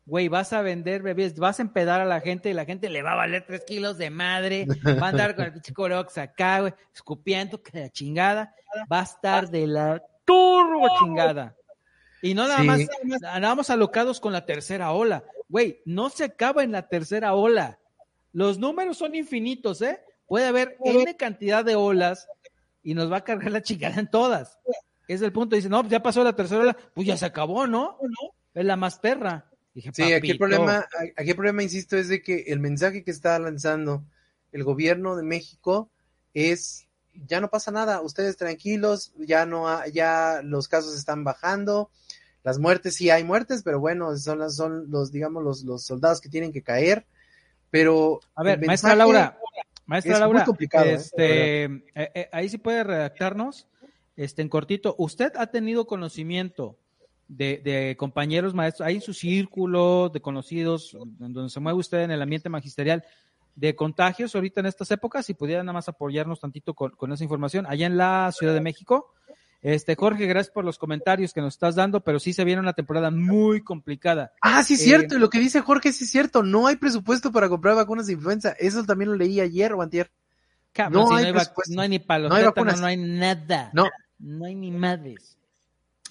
[0.05, 3.01] Güey, vas a vender bebidas, vas a empedar a la gente y la gente le
[3.01, 6.61] va a valer tres kilos de madre, va a andar con el pinche corox acá,
[6.61, 8.53] güey, escupiendo que la chingada
[8.91, 11.55] va a estar de la turbo chingada.
[12.21, 12.81] Y no nada más,
[13.21, 15.23] nada más alocados con la tercera ola.
[15.47, 17.79] Güey, no se acaba en la tercera ola.
[18.33, 20.01] Los números son infinitos, ¿eh?
[20.27, 22.27] Puede haber N cantidad de olas
[22.83, 24.59] y nos va a cargar la chingada en todas.
[25.07, 25.55] Es el punto.
[25.55, 27.97] Dice, no, pues ya pasó la tercera ola, pues ya se acabó, ¿no?
[28.53, 29.49] Es la más perra.
[29.93, 33.37] sí, aquí el problema, aquí el problema, insisto, es de que el mensaje que está
[33.39, 34.03] lanzando
[34.51, 35.89] el gobierno de México
[36.33, 36.87] es
[37.27, 41.89] ya no pasa nada, ustedes tranquilos, ya no ya los casos están bajando,
[42.43, 46.21] las muertes sí hay muertes, pero bueno, son las son los digamos los, los soldados
[46.21, 47.05] que tienen que caer,
[47.69, 49.37] pero a ver, maestra Laura,
[49.85, 50.93] maestra Laura, ¿eh?
[50.93, 53.67] este, eh, eh, ahí sí puede redactarnos,
[54.15, 56.77] este en cortito, usted ha tenido conocimiento
[57.27, 62.11] de, de, compañeros maestros, hay en su círculo de conocidos, donde se mueve usted en
[62.11, 63.03] el ambiente magisterial,
[63.55, 67.65] de contagios ahorita en estas épocas, si pudiera nada más apoyarnos tantito con, esa información.
[67.67, 69.13] Allá en la Ciudad de México,
[69.61, 72.73] este Jorge, gracias por los comentarios que nos estás dando, pero sí se viene una
[72.73, 74.33] temporada muy complicada.
[74.41, 77.31] Ah, sí, es cierto, y lo que dice Jorge sí es cierto, no hay presupuesto
[77.31, 80.11] para comprar vacunas de influenza, eso también lo leí ayer o antier.
[80.89, 81.31] no, hay
[81.69, 82.43] no, hay ni palos, no hay,
[82.79, 83.69] no hay nada.
[83.73, 83.87] No.
[84.17, 85.37] No hay ni madres.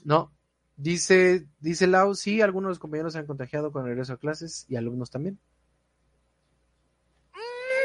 [0.04, 0.32] No.
[0.76, 4.18] Dice, dice Lau, sí, algunos de los compañeros se han contagiado con el regreso a
[4.18, 5.38] clases y alumnos también.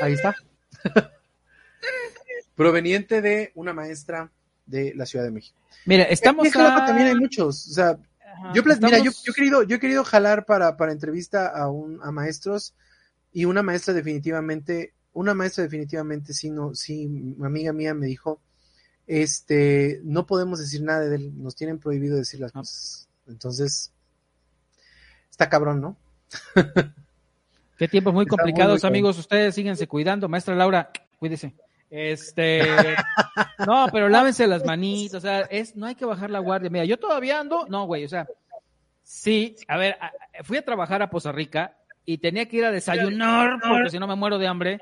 [0.01, 0.35] Ahí está.
[2.55, 4.31] Proveniente de una maestra
[4.65, 5.57] de la Ciudad de México.
[5.85, 6.49] Mira, estamos.
[6.51, 7.67] también hay muchos.
[7.67, 7.97] O sea,
[8.53, 12.11] yo, mira, yo, he querido, yo he querido jalar para, para entrevista a, un, a
[12.11, 12.73] maestros
[13.31, 17.05] y una maestra definitivamente, una maestra definitivamente sí, no, sí,
[17.37, 18.41] una amiga mía me dijo,
[19.07, 23.07] este, no podemos decir nada de él, nos tienen prohibido decir las cosas.
[23.27, 23.91] Entonces,
[25.29, 25.97] está cabrón, ¿no?
[27.77, 29.17] Qué tiempos muy complicados, amigos.
[29.19, 30.29] Ustedes síguense cuidando.
[30.29, 31.53] Maestra Laura, cuídese.
[31.89, 32.61] Este,
[33.67, 36.69] no, pero lávense las manitas, o sea, es, no hay que bajar la guardia.
[36.69, 38.27] Mira, yo todavía ando, no, güey, o sea,
[39.03, 39.97] sí, a ver,
[40.43, 44.07] fui a trabajar a Poza Rica y tenía que ir a desayunar porque si no
[44.07, 44.79] me muero de hambre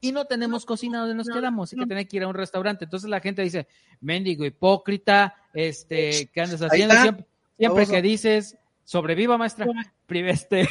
[0.00, 2.84] y no tenemos cocina donde nos quedamos, y que tenía que ir a un restaurante.
[2.84, 3.66] Entonces la gente dice,
[4.00, 6.94] mendigo hipócrita, este, ¿qué andas haciendo?
[6.94, 9.66] Siempre, siempre que dices, sobreviva maestra,
[10.08, 10.68] este,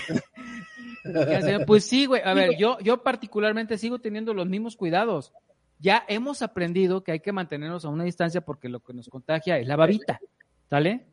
[1.68, 2.22] pues sí, güey.
[2.24, 5.34] A ver, yo, yo particularmente sigo teniendo los mismos cuidados.
[5.80, 9.58] Ya hemos aprendido que hay que mantenernos a una distancia porque lo que nos contagia
[9.58, 10.20] es la babita,
[10.70, 11.06] ¿sale?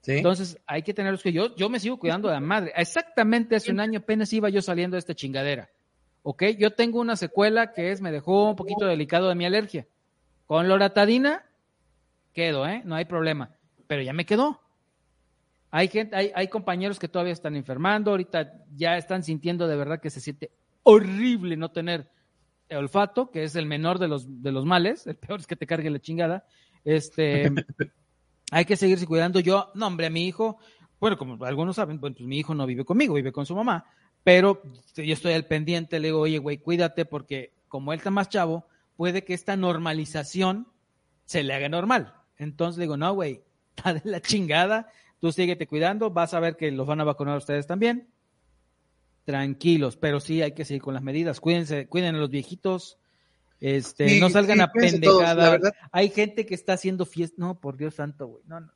[0.00, 0.12] Sí.
[0.12, 2.72] Entonces hay que tenerlos que yo, yo me sigo cuidando de la madre.
[2.74, 5.70] Exactamente hace un año apenas iba yo saliendo de esta chingadera.
[6.22, 6.44] ¿Ok?
[6.58, 9.86] Yo tengo una secuela que es, me dejó un poquito delicado de mi alergia.
[10.46, 11.44] Con loratadina,
[12.32, 12.82] quedo, ¿eh?
[12.84, 13.50] No hay problema.
[13.86, 14.60] Pero ya me quedó.
[15.70, 20.00] Hay gente, hay, hay compañeros que todavía están enfermando, ahorita ya están sintiendo de verdad
[20.00, 20.50] que se siente
[20.82, 22.10] horrible no tener
[22.76, 25.66] olfato, que es el menor de los, de los males, el peor es que te
[25.66, 26.44] cargue la chingada.
[26.84, 27.50] Este,
[28.50, 29.40] hay que seguirse cuidando.
[29.40, 30.58] Yo, no, hombre, a mi hijo,
[30.98, 33.86] bueno, como algunos saben, pues mi hijo no vive conmigo, vive con su mamá,
[34.22, 34.62] pero
[34.94, 38.66] yo estoy al pendiente, le digo, oye, güey, cuídate porque como él está más chavo,
[38.96, 40.68] puede que esta normalización
[41.24, 42.14] se le haga normal.
[42.36, 43.42] Entonces le digo, no, güey,
[43.76, 44.88] está de la chingada,
[45.20, 48.08] tú síguete cuidando, vas a ver que los van a vacunar a ustedes también.
[49.30, 51.40] Tranquilos, pero sí hay que seguir con las medidas.
[51.40, 52.98] Cuídense, cuiden a los viejitos,
[53.60, 55.60] este, Sí, no salgan sí, a todos, pendejada.
[55.92, 57.36] hay gente que está haciendo fiesta.
[57.38, 58.42] No, por Dios santo, güey.
[58.46, 58.72] No, no, no.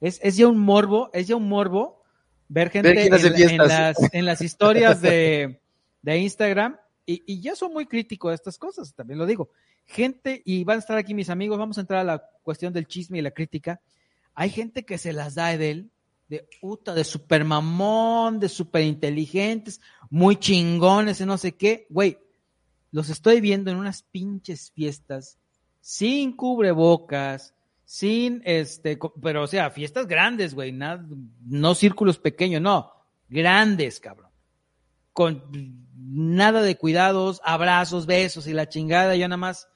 [0.00, 2.02] Es, es ya un morbo, es ya un morbo
[2.48, 5.60] ver gente en, en las, en las historias de,
[6.02, 6.76] de Instagram.
[7.06, 9.50] Y, y yo soy muy crítico de estas cosas, también lo digo.
[9.86, 12.86] Gente, y van a estar aquí mis amigos, vamos a entrar a la cuestión del
[12.86, 13.80] chisme y la crítica.
[14.34, 15.90] Hay gente que se las da de él,
[16.30, 21.88] de puta, de super mamón, de super inteligentes, muy chingones y no sé qué.
[21.90, 22.18] Güey,
[22.92, 25.38] los estoy viendo en unas pinches fiestas,
[25.80, 27.52] sin cubrebocas,
[27.84, 31.04] sin este, pero o sea, fiestas grandes, güey, nada-
[31.44, 32.92] no círculos pequeños, no,
[33.28, 34.30] grandes, cabrón.
[35.12, 35.42] Con
[35.96, 39.68] nada de cuidados, abrazos, besos y la chingada, yo nada más,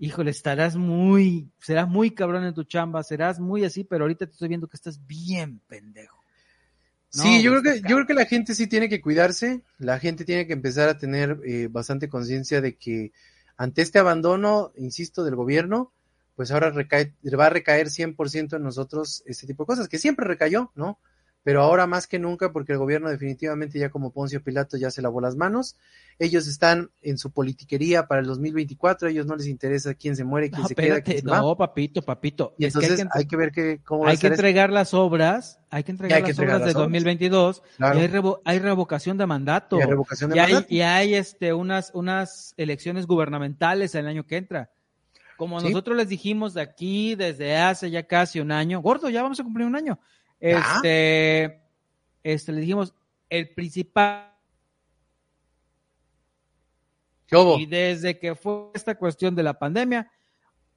[0.00, 4.32] híjole, estarás muy, serás muy cabrón en tu chamba, serás muy así, pero ahorita te
[4.32, 6.24] estoy viendo que estás bien pendejo.
[7.14, 9.98] No, Sí, yo creo que yo creo que la gente sí tiene que cuidarse, la
[9.98, 13.12] gente tiene que empezar a tener eh, bastante conciencia de que
[13.58, 15.92] ante este abandono, insisto, del gobierno,
[16.34, 20.26] pues ahora recae, va a recaer 100% en nosotros este tipo de cosas, que siempre
[20.26, 20.98] recayó, ¿no?
[21.42, 25.00] Pero ahora más que nunca, porque el gobierno definitivamente ya como Poncio Pilato ya se
[25.00, 25.74] lavó las manos,
[26.18, 30.24] ellos están en su politiquería para el 2024, a ellos no les interesa quién se
[30.24, 32.54] muere, quién No, se queda, quién se no, papito, papito.
[32.58, 34.92] Y es que hay entonces que, hay que ver que, cómo hay que entregar las
[34.92, 36.84] obras, hay que entregar hay las entregar obras las de obras.
[36.92, 37.98] 2022 Claro.
[37.98, 39.78] y hay, revo- hay revocación de mandato.
[39.78, 40.74] Y hay revocación de y hay, mandato.
[40.74, 44.70] y hay, este, unas, unas elecciones gubernamentales el año que entra.
[45.38, 45.68] Como Sí.
[45.68, 49.42] nosotros les dijimos de aquí desde hace ya casi un año, gordo, ya vamos a
[49.42, 49.98] cumplir un año.
[50.40, 51.60] Este,
[52.22, 52.94] este, le dijimos,
[53.28, 54.34] el principal.
[57.58, 60.10] Y desde que fue esta cuestión de la pandemia,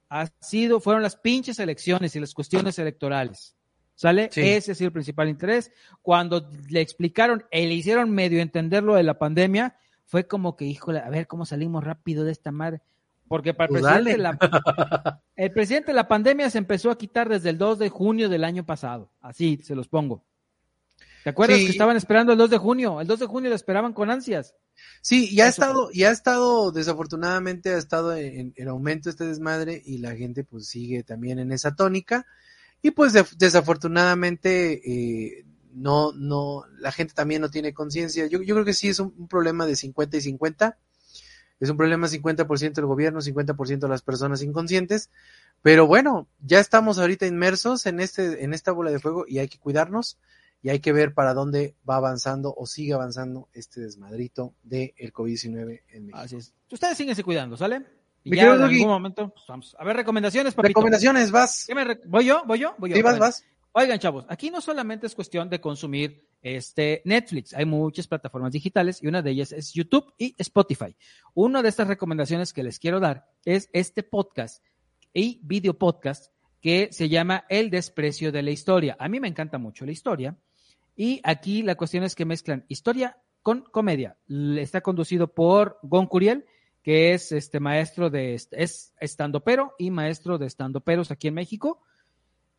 [0.08, 3.56] ha sido, fueron las pinches elecciones y las cuestiones electorales.
[3.96, 4.28] ¿Sale?
[4.30, 4.40] Sí.
[4.40, 5.72] Ese ha sido el principal interés.
[6.02, 10.64] Cuando le explicaron y le hicieron medio entender lo de la pandemia, fue como que,
[10.64, 12.82] híjole, a ver cómo salimos rápido de esta madre.
[13.28, 14.38] Porque para el Pues presidente, la,
[15.36, 18.64] el presidente la pandemia se empezó a quitar desde el 2 de junio del año
[18.66, 19.10] pasado.
[19.20, 20.24] Así se los pongo.
[21.24, 21.64] ¿Te acuerdas Sí.
[21.64, 23.00] que estaban esperando el 2 de junio?
[23.00, 24.54] El 2 de junio lo esperaban con ansias.
[25.00, 29.80] Sí, y ha estado, y ha estado, desafortunadamente, ha estado en, en aumento este desmadre
[29.86, 32.26] y la gente pues sigue también en esa tónica.
[32.82, 38.26] Y pues desafortunadamente eh, no, no, la gente también no tiene conciencia.
[38.26, 40.78] Yo, yo creo que sí es un, un problema de 50 y 50.
[41.60, 45.10] Es un problema 50% del gobierno, 50% de las personas inconscientes.
[45.62, 49.48] Pero bueno, ya estamos ahorita inmersos en este, en esta bola de fuego y hay
[49.48, 50.18] que cuidarnos
[50.62, 55.82] y hay que ver para dónde va avanzando o sigue avanzando este desmadrito del COVID-19
[55.88, 56.18] en México.
[56.18, 56.52] Así es.
[56.70, 57.84] Ustedes síguense cuidando, ¿sale?
[58.24, 59.76] Y ya en algún momento, pues, vamos.
[59.78, 60.68] A ver, recomendaciones, papito.
[60.70, 61.64] Recomendaciones, vas.
[61.66, 62.42] ¿Qué me re- ¿Voy yo?
[62.46, 62.74] ¿Voy yo?
[62.78, 62.96] Voy yo.
[62.96, 63.20] Sí, vas, ver.
[63.20, 63.44] vas.
[63.72, 69.02] Oigan, chavos, aquí no solamente es cuestión de consumir este Netflix, hay muchas plataformas digitales
[69.02, 70.94] y una de ellas es YouTube y Spotify.
[71.32, 74.62] Una de estas recomendaciones que les quiero dar es este podcast
[75.14, 78.94] y video podcast que se llama El desprecio de la historia.
[79.00, 80.36] A mí me encanta mucho la historia
[80.94, 84.18] y aquí la cuestión es que mezclan historia con comedia.
[84.28, 86.44] Está conducido por Gon Curiel,
[86.82, 91.80] que es este maestro de es estandopero y maestro de estandoperos aquí en México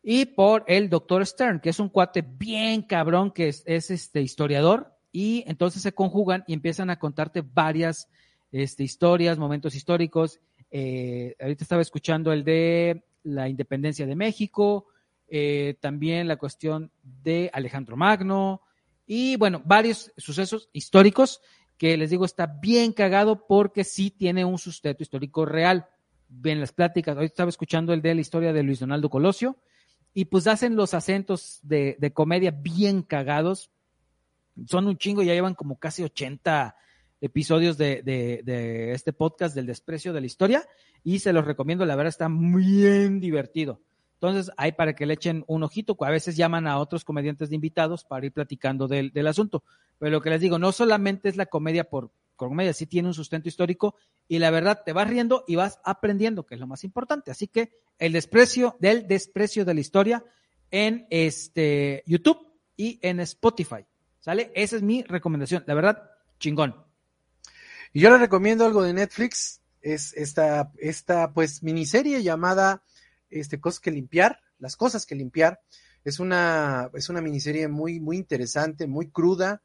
[0.08, 4.22] y por el doctor Stern, que es un cuate bien cabrón, que es, es, este
[4.22, 8.08] historiador, y entonces se conjugan y empiezan a contarte varias
[8.52, 10.38] este, historias, momentos históricos.
[10.70, 14.86] Eh, ahorita estaba escuchando el de la independencia de México,
[15.26, 18.62] eh, también la cuestión de Alejandro Magno,
[19.08, 21.40] y bueno, varios sucesos históricos
[21.78, 25.88] que les digo está bien cagado porque sí tiene un sustento histórico real.
[26.28, 29.56] Ven las pláticas, ahorita estaba escuchando el de la historia de Luis Donaldo Colosio,
[30.16, 33.70] y pues hacen los acentos de, de comedia bien cagados.
[34.66, 36.74] Son un chingo, ya llevan como casi 80
[37.20, 40.66] episodios de, de, este podcast del desprecio de la historia
[41.04, 43.82] y se los recomiendo, la verdad está bien divertido.
[44.14, 47.56] Entonces, hay para que le echen un ojito, a veces llaman a otros comediantes de
[47.56, 49.64] invitados para ir platicando del, del asunto.
[49.98, 53.14] Pero lo que les digo, no solamente es la comedia por comedia, sí tiene un
[53.14, 53.96] sustento histórico
[54.28, 57.30] y la verdad te vas riendo y vas aprendiendo, que es lo más importante.
[57.30, 60.24] Así que el desprecio del desprecio de la historia
[60.70, 62.38] en este YouTube
[62.76, 63.86] y en Spotify.
[64.20, 64.50] ¿Sale?
[64.54, 65.64] Esa es mi recomendación.
[65.66, 66.74] La verdad, chingón.
[67.92, 72.82] Y yo les recomiendo algo de Netflix, es esta, esta pues miniserie llamada
[73.30, 75.60] este, Cosas que limpiar, las cosas que limpiar.
[76.04, 79.62] Es una, es una miniserie muy, muy interesante, muy cruda.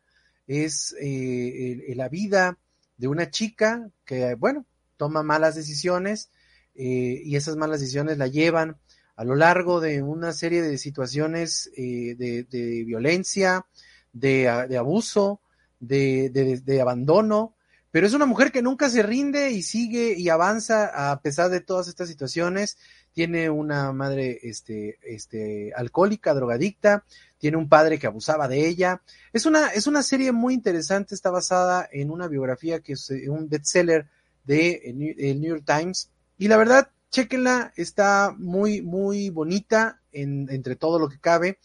[0.53, 2.57] Es eh, la vida
[2.97, 4.65] de una chica que, bueno,
[4.97, 6.29] toma malas decisiones
[6.75, 8.75] eh, y esas malas decisiones la llevan
[9.15, 13.65] a lo largo de una serie de situaciones eh, de, violencia,
[14.11, 15.39] de, abuso,
[15.79, 17.55] de, abandono,
[17.91, 21.59] pero es una mujer que nunca se rinde y sigue y avanza a pesar de
[21.59, 22.77] todas estas situaciones.
[23.13, 27.03] Tiene una madre este, este, alcohólica, drogadicta,
[27.37, 29.01] tiene un padre que abusaba de ella.
[29.33, 33.29] Es una, es una serie muy interesante, está basada en una biografía que es eh,
[33.29, 34.07] un bestseller
[34.45, 36.09] de el New York Times.
[36.37, 41.59] Y la verdad, chequenla, está muy, muy bonita en, entre todo lo que cabe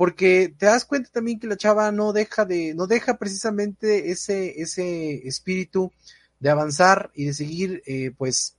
[0.00, 4.58] porque te das cuenta también que la chava no deja de, no deja precisamente ese,
[4.62, 5.92] ese espíritu
[6.38, 8.56] de avanzar y de seguir, eh, pues,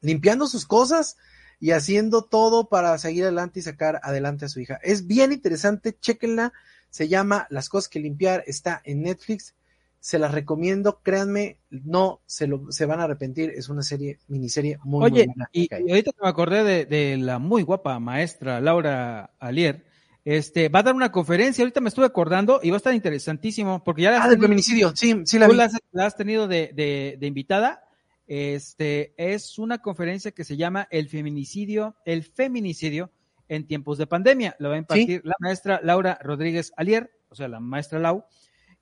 [0.00, 1.16] limpiando sus cosas
[1.58, 4.78] y haciendo todo para seguir adelante y sacar adelante a su hija.
[4.84, 6.52] Es bien interesante, chequenla,
[6.88, 9.56] se llama Las cosas que limpiar, está en Netflix,
[9.98, 14.78] se las recomiendo, créanme, no se lo se van a arrepentir, es una serie, miniserie
[14.84, 15.50] muy, Oye, buena.
[15.50, 19.87] Y, y ahorita me acordé de, de la muy guapa maestra Laura Alier,
[20.28, 23.82] este, va a dar una conferencia, ahorita me estuve acordando y va a estar interesantísimo,
[23.82, 25.56] porque ya la ah, del feminicidio, sí, sí la tú vi.
[25.56, 27.82] La, has, la has tenido de, de, de, invitada.
[28.26, 33.10] Este, es una conferencia que se llama El feminicidio, el feminicidio
[33.48, 34.54] en tiempos de pandemia.
[34.58, 35.26] Lo va a impartir ¿Sí?
[35.26, 38.26] la maestra Laura Rodríguez Alier, o sea, la maestra Lau,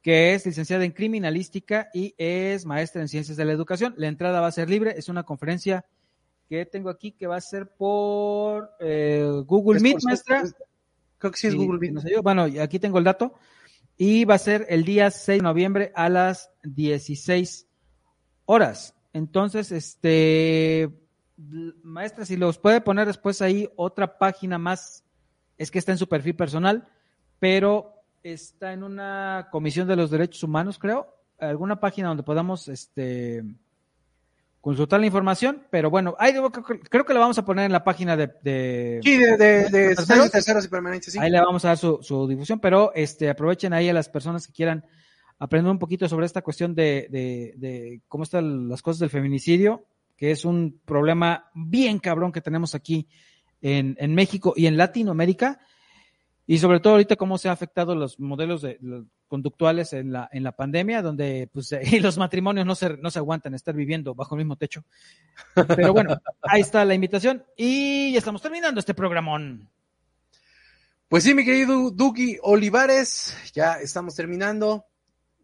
[0.03, 3.95] que es licenciada en criminalística y es maestra en ciencias de la educación.
[3.99, 5.85] La entrada va a ser libre, es una conferencia
[6.49, 10.43] que tengo aquí que va a ser por eh, Google Meet, maestra.
[11.19, 12.23] Creo que sí es y, Google yo.
[12.23, 13.35] Bueno, aquí tengo el dato.
[13.97, 17.67] Y va a ser el día 6 de noviembre a las 16
[18.45, 18.95] horas.
[19.13, 20.91] Entonces, este,
[21.83, 25.05] maestra, si los puede poner después ahí otra página más,
[25.57, 26.89] es que está en su perfil personal,
[27.39, 33.43] pero está en una comisión de los derechos humanos, creo, alguna página donde podamos, este,
[34.67, 36.35] consultar la información, pero bueno, ahí
[36.91, 38.33] creo que la vamos a poner en la página de...
[38.43, 41.21] de sí, de, de, de terceros, terceros y permanentes, sí.
[41.21, 44.45] Ahí le vamos a dar su, su, difusión, pero este aprovechen ahí a las personas
[44.45, 44.85] que quieran
[45.39, 49.87] aprender un poquito sobre esta cuestión de, de, cómo están las cosas del feminicidio,
[50.17, 53.07] que es un problema bien cabrón que tenemos aquí
[53.63, 55.61] en, en México y en Latinoamérica,
[56.45, 58.81] y sobre todo ahorita cómo se ha afectado los modelos de,
[59.27, 63.19] conductuales en la, en la pandemia, donde pues y los matrimonios no se, no se
[63.19, 64.85] aguantan estar viviendo bajo el mismo techo.
[65.55, 69.69] Pero bueno, ahí está la invitación y ya estamos terminando este programón.
[71.09, 74.87] Pues sí, mi querido Duki Olivares, ya estamos terminando.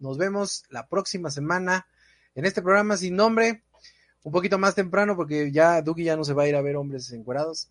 [0.00, 1.86] Nos vemos la próxima semana
[2.34, 3.62] en este programa sin nombre,
[4.24, 6.76] un poquito más temprano porque ya Duki ya no se va a ir a ver
[6.76, 7.70] hombres encuerados.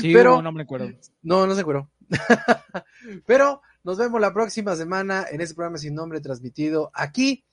[0.00, 0.90] Sí, pero no me acuerdo.
[1.22, 1.88] No, no se acuerdo.
[3.26, 7.44] pero nos vemos la próxima semana en este programa sin nombre transmitido aquí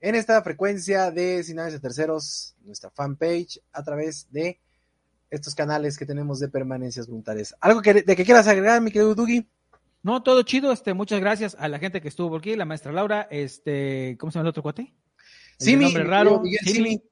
[0.00, 4.58] en esta frecuencia de Sinales de Terceros, nuestra fanpage, a través de
[5.30, 7.54] estos canales que tenemos de permanencias voluntarias.
[7.60, 9.46] ¿Algo que, de que quieras agregar, mi querido Dugi?
[10.02, 12.92] No, todo chido, este, muchas gracias a la gente que estuvo por aquí, la maestra
[12.92, 14.94] Laura, este, ¿cómo se llama el otro cuate?
[15.58, 17.02] Sí, nombre raro, Miguel Simi.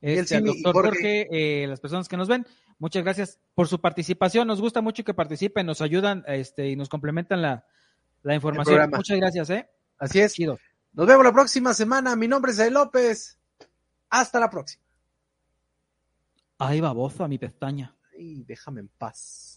[0.00, 2.44] Este, el doctor Jorge, Jorge eh, las personas que nos ven,
[2.78, 4.48] muchas gracias por su participación.
[4.48, 7.64] Nos gusta mucho que participen, nos ayudan este, y nos complementan la,
[8.22, 8.90] la información.
[8.90, 9.68] Muchas gracias, ¿eh?
[9.98, 10.34] Así es.
[10.34, 10.58] Chido.
[10.92, 12.14] Nos vemos la próxima semana.
[12.16, 13.38] Mi nombre es Ed López.
[14.10, 14.82] Hasta la próxima.
[16.58, 17.96] Ahí baboso a mi pestaña.
[18.16, 19.51] Ay, déjame en paz.